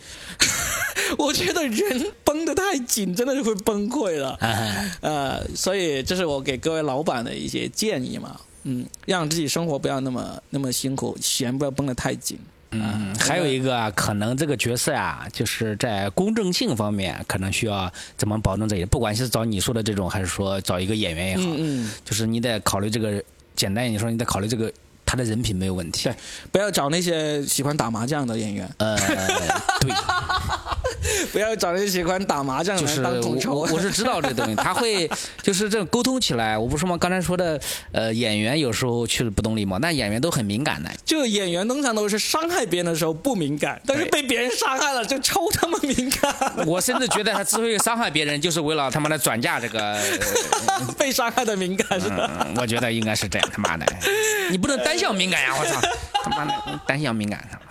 [1.19, 4.37] 我觉得人绷得太紧，真的是会崩溃的。
[5.01, 8.39] 呃，所以这是我给各位老板的一些建议嘛。
[8.65, 12.37] 嗯，让自己生活不要那么那么辛苦，弦不要绷得太紧。
[12.71, 18.87] 嗯，还有一个啊，可能这个角色啊，就是在公正性方面，可能需要怎么保证这一点？
[18.89, 23.23] 不管是找你说的这种，还是说找一个演员也好，嗯嗯，就是你得考虑这个。
[23.55, 24.69] 简单一点说，你得考虑这个
[25.15, 26.03] 他的人品没有问题。
[26.03, 26.15] 对，
[26.51, 28.69] 不要找那些喜欢打麻将的演员。
[28.77, 28.97] 呃，
[29.79, 29.93] 对。
[31.31, 33.01] 不要找那些喜欢打麻将就是。
[33.47, 35.09] 我我是知道这东西，他会
[35.41, 36.57] 就是这种沟通起来。
[36.57, 36.97] 我不是说吗？
[36.97, 37.59] 刚才说的，
[37.91, 40.89] 呃，演员有时候确实不懂礼貌，但演员都很敏感的。
[41.05, 46.33] 就演员通常都是伤害别人的时候不敏感，但是被别人伤害了就超他妈敏感。
[46.65, 52.55] 我甚至觉得他之所以伤害别人，就是为了他妈的转嫁这个、呃、被伤害的敏感是吧、嗯？
[52.57, 53.49] 我觉得应该是这样。
[53.51, 53.85] 他妈的，
[54.49, 55.55] 你不能单向敏感呀！
[55.59, 55.79] 我操，
[56.23, 57.63] 他妈的单向敏感他妈。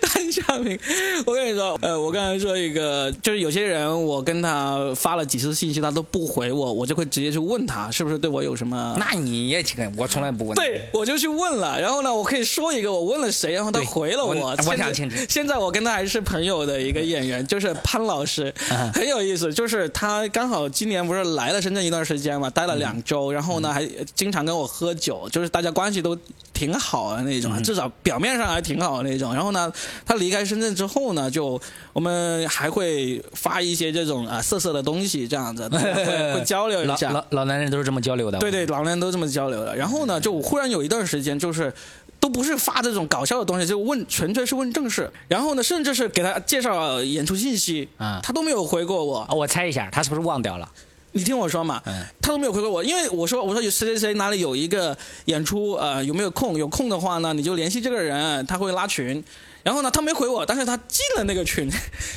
[0.00, 0.78] 单向敏，
[1.26, 8.96] 我跟你说，呃，我刚才说一个，就是有些人，我跟他发了几次信息，他都不回我，我就会直接去问他，是不是对我有什么？
[8.98, 10.54] 那你也挺，我从来不问。
[10.54, 14.56] 对，我就去问了，然后呢，我可以说一个，我问了谁，然后他回了我。
[14.66, 15.16] 我想清楚。
[15.28, 18.54] 现在我跟他还是朋友的一个演员，就是潘老师，
[18.94, 19.52] 很有意思。
[19.52, 26.16] 就是他刚好今年不是来了深圳一段时间嘛，待了两周，然后呢还经常跟我喝酒，就是大家关系都
[26.58, 29.32] 挺好的那种，至少表面上还挺好的那种。
[29.32, 29.72] 然后呢，
[30.04, 31.60] 他离开深圳之后呢，就
[31.92, 35.78] 我们还会发一些这种啊色色的东西，这样子会
[36.34, 37.10] 会交流一下。
[37.12, 38.38] 老老男人都是这么交流的。
[38.38, 39.76] 对对，老男人都这么交流的。
[39.76, 41.72] 然后呢，就忽然有一段时间就是。
[42.20, 45.08] 都不是发这种搞笑的东西，就问纯粹是问正事。
[45.28, 49.24] 然后呢，甚至是给他介绍演出信息啊，他都没有回过我。
[49.30, 50.68] 我猜一下，他是不是忘掉了？
[51.12, 51.82] 你听我说嘛，
[52.20, 56.56] 他都没有回过我，因为我说我说有谁谁谁哪里有一个演出，呃，有没有空？
[56.56, 59.22] 有空的话呢，你就联系这个人，他会拉群。
[59.62, 61.70] 然后呢，他没回我，但是他进了那个群，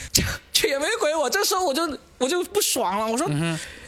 [0.53, 1.29] 却也没回我。
[1.29, 3.27] 这时候我就我就不爽了，我说。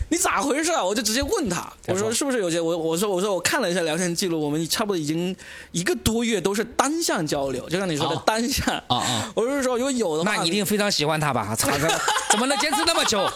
[0.09, 0.83] 你咋回事啊？
[0.83, 5.35] 我就直接问他，我说是不是有些我我说我说我看了一下聊天记录，我们差不多已经
[5.71, 9.31] 一个多月都是单向交流，就像你说的单向啊啊！
[9.33, 11.55] 我是说如果有的话，那你一定非常喜欢他吧？
[11.55, 11.71] 操，
[12.29, 13.27] 怎么能坚持那么久？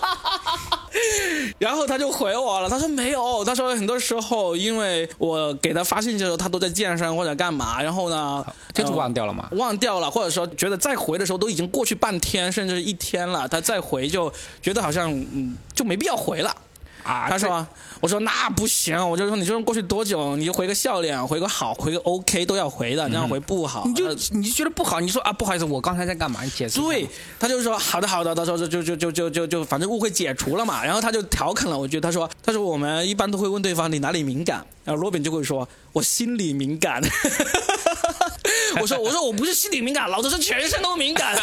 [1.60, 14.32] 然后他就回我了，他说没有，他说很多时候因为我给他发信息的时候，他都在健身或者干嘛，然后呢就忘掉了嘛，忘掉了，或者说觉得再回的时候都已经过去半天甚至一天了，他再回就
[14.62, 16.56] 觉得好像嗯就没必要回了。
[17.08, 17.66] 啊，他说，
[18.02, 26.44] 我说那不行，我就说你就过去多久，你就回个笑脸，回个好，回个 OK 都要回的，这样回不好，你就你就觉得不好，你说啊不好意思，我刚才在干嘛？
[26.44, 26.82] 你解释。
[26.82, 27.08] 对，
[27.40, 37.04] 他就说好的好的，到时候就就就就就就反正误会解除了嘛，然后他就调侃了，我觉得他说他说我们一般都会问对方你哪里敏感，然后罗宾就会说我心里敏感。
[38.80, 41.36] 我说我说我不是心理敏感，老子是全身都敏感，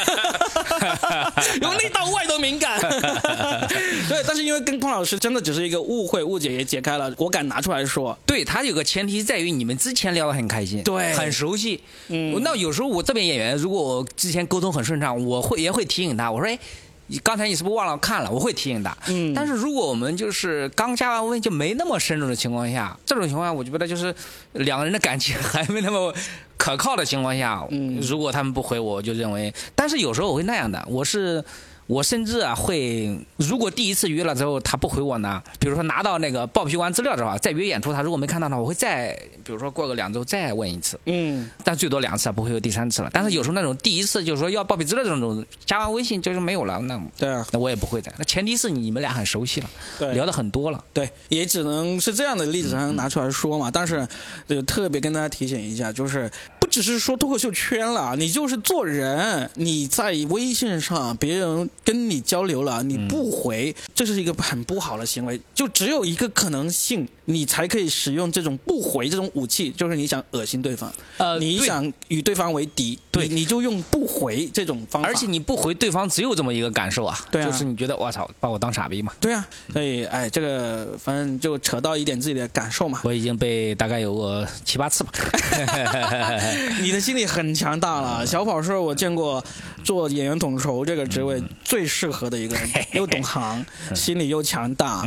[1.60, 2.78] 由内到外都敏感。
[4.08, 8.16] 对，但是因为跟匡老师真的只是一个误会误解，也解开了，我敢拿出来说。
[8.24, 11.82] 对他有个前提在于你们之前聊得很开心，对，很熟悉。
[12.08, 16.58] 嗯，那有时候我这边演员，如果我之前沟通很顺畅，我会也会提醒他，我说哎。
[17.06, 18.30] 你刚才你是不是忘了看了？
[18.30, 18.96] 我会提醒他。
[19.08, 19.32] 嗯。
[19.34, 24.14] 但是如果我们就是刚加完微就没那么深入的情况下，这种情况下，我觉得就是
[24.52, 26.14] 两个人的感情还没那么
[26.56, 29.52] 可靠的情况下，嗯，如果他们不回我，就认为。
[29.74, 31.44] 但是有时候我会那样的，我是。
[31.86, 39.12] 我甚至啊会，如果第一次约了之后他不回我呢，比如说拿到那个报批完资料之后再约演出，他如果没看到呢，我会再，
[39.44, 43.10] 比如说过个两周再问一次，嗯，但最多两次，不会有第三次了。
[43.12, 48.12] 但是有时候那种第一次就是说要报批资料这种，加完微信就是没有了，那对啊，那我也不会的。
[48.18, 53.70] 那前提是你们俩很熟悉了，对，聊的很多了，对，也只能是这样的例子才能拿出来说嘛。
[53.70, 54.06] 但是
[54.48, 62.64] 就特别跟大家提醒一下，就是不只是说脱口秀圈了，你就是做人，你在微信上别人跟你交流。
[62.64, 65.40] 了你不回，这是一个很不好的行为。
[65.54, 75.08] 就只有一个可能性，你才可以使用这种不回这种武器，就是你想恶心对方，呃，你想与对方为敌，对，你就用不回这种方法。
[75.08, 79.12] 而且你不回对方，只有这么一个感受啊，对啊，就是你觉得我操，把我当傻逼嘛？
[79.20, 83.00] 对啊，所以哎，这个反正就扯到一点自己的感受嘛。
[83.04, 85.12] 我已经被大概有个七八次吧。
[86.80, 89.44] 你的心理很强大了，小跑是我见过
[89.82, 92.38] 做演员统筹这个职位最适合的。
[92.38, 95.02] 一个人又懂行，心理又强大，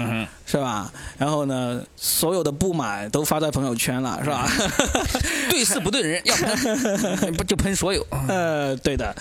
[0.45, 0.91] 是吧？
[1.17, 4.49] 然后呢，所有的不满都发在朋友圈了，是吧？
[5.49, 8.05] 对事不对人，要喷 不就喷所有？
[8.27, 9.15] 呃，对的。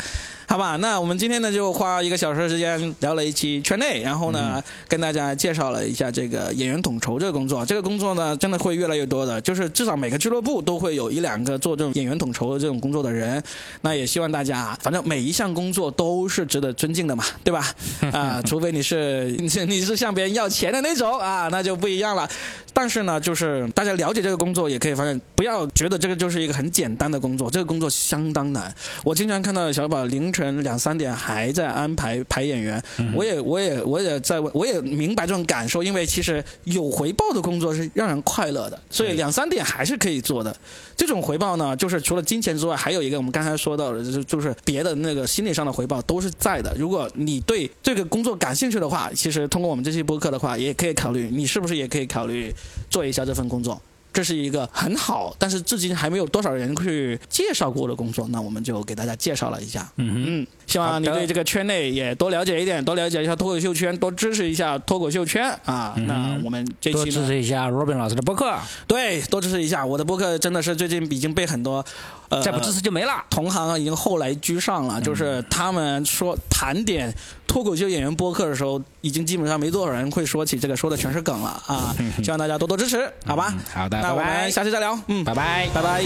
[0.49, 7.67] 好吧，那我们今天呢就花一个小时的时间聊了一期圈内，然后呢跟大家介绍了一下这个演员统筹这个工作。
[7.67, 13.43] 这个工作呢真的会越来越多的，就是至少每个俱乐部都会有一两个做这种演员统筹的这种工作的人。
[13.81, 17.75] 那也希望大家，反正每一项工作都是值得尊敬的嘛，对吧？
[18.13, 22.29] 啊， 除非你是 你是你是向别人要钱的那种啊，那就不一样了。
[22.73, 28.73] 但是呢，就是大家了解这个工作，也可以发现，不要觉得这个就是一个很简单的工作，这个工作相当难。
[29.03, 32.83] 我经常看到小宝凌晨两三点还在安排排演员，
[33.15, 40.57] 我也我也我也在我也明白这种感受，因为其实有回报的工作是让人快乐的，所以两三点还是可以做的。
[40.97, 46.75] 这种回报呢，就是除了金钱之外，还有一个我们刚才说到的，就是就是别的那个心理上的回报都是在的。
[46.79, 52.55] 如果你对这个工作感兴趣的话，其实通过我们这期播客的话，也可以考虑，你是不是也可以考虑。
[52.89, 53.81] 做一下这份工作。
[54.17, 59.87] 这是一个很好，但是至今还没有多少人去介绍过的工作，那我们就给大家介绍了一下。
[59.97, 65.95] 嗯嗯，希望你对这个圈内也多了解一点，多了解一下脱口秀圈，多支持一下脱口秀圈啊。
[66.07, 71.85] 那我们这期多，支持一下 Robin 老师的播客，对，多支持一下我的播客，真的是最近已经被很多
[72.29, 73.25] 呃再不支持就没了。
[73.31, 77.13] 同行已经后来居上了，就是他们说盘点
[77.47, 81.95] 脱口秀演员播客的时候，已经基本上没多少人会说起这个，说的全是梗了啊！
[82.23, 83.55] 希望大家多多支持，好吧？
[83.73, 85.69] 好的，那我拜拜们下期再聊，嗯，拜拜。
[85.73, 86.03] 拜拜。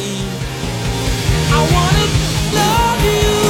[1.53, 2.07] I wanna
[2.55, 3.50] love you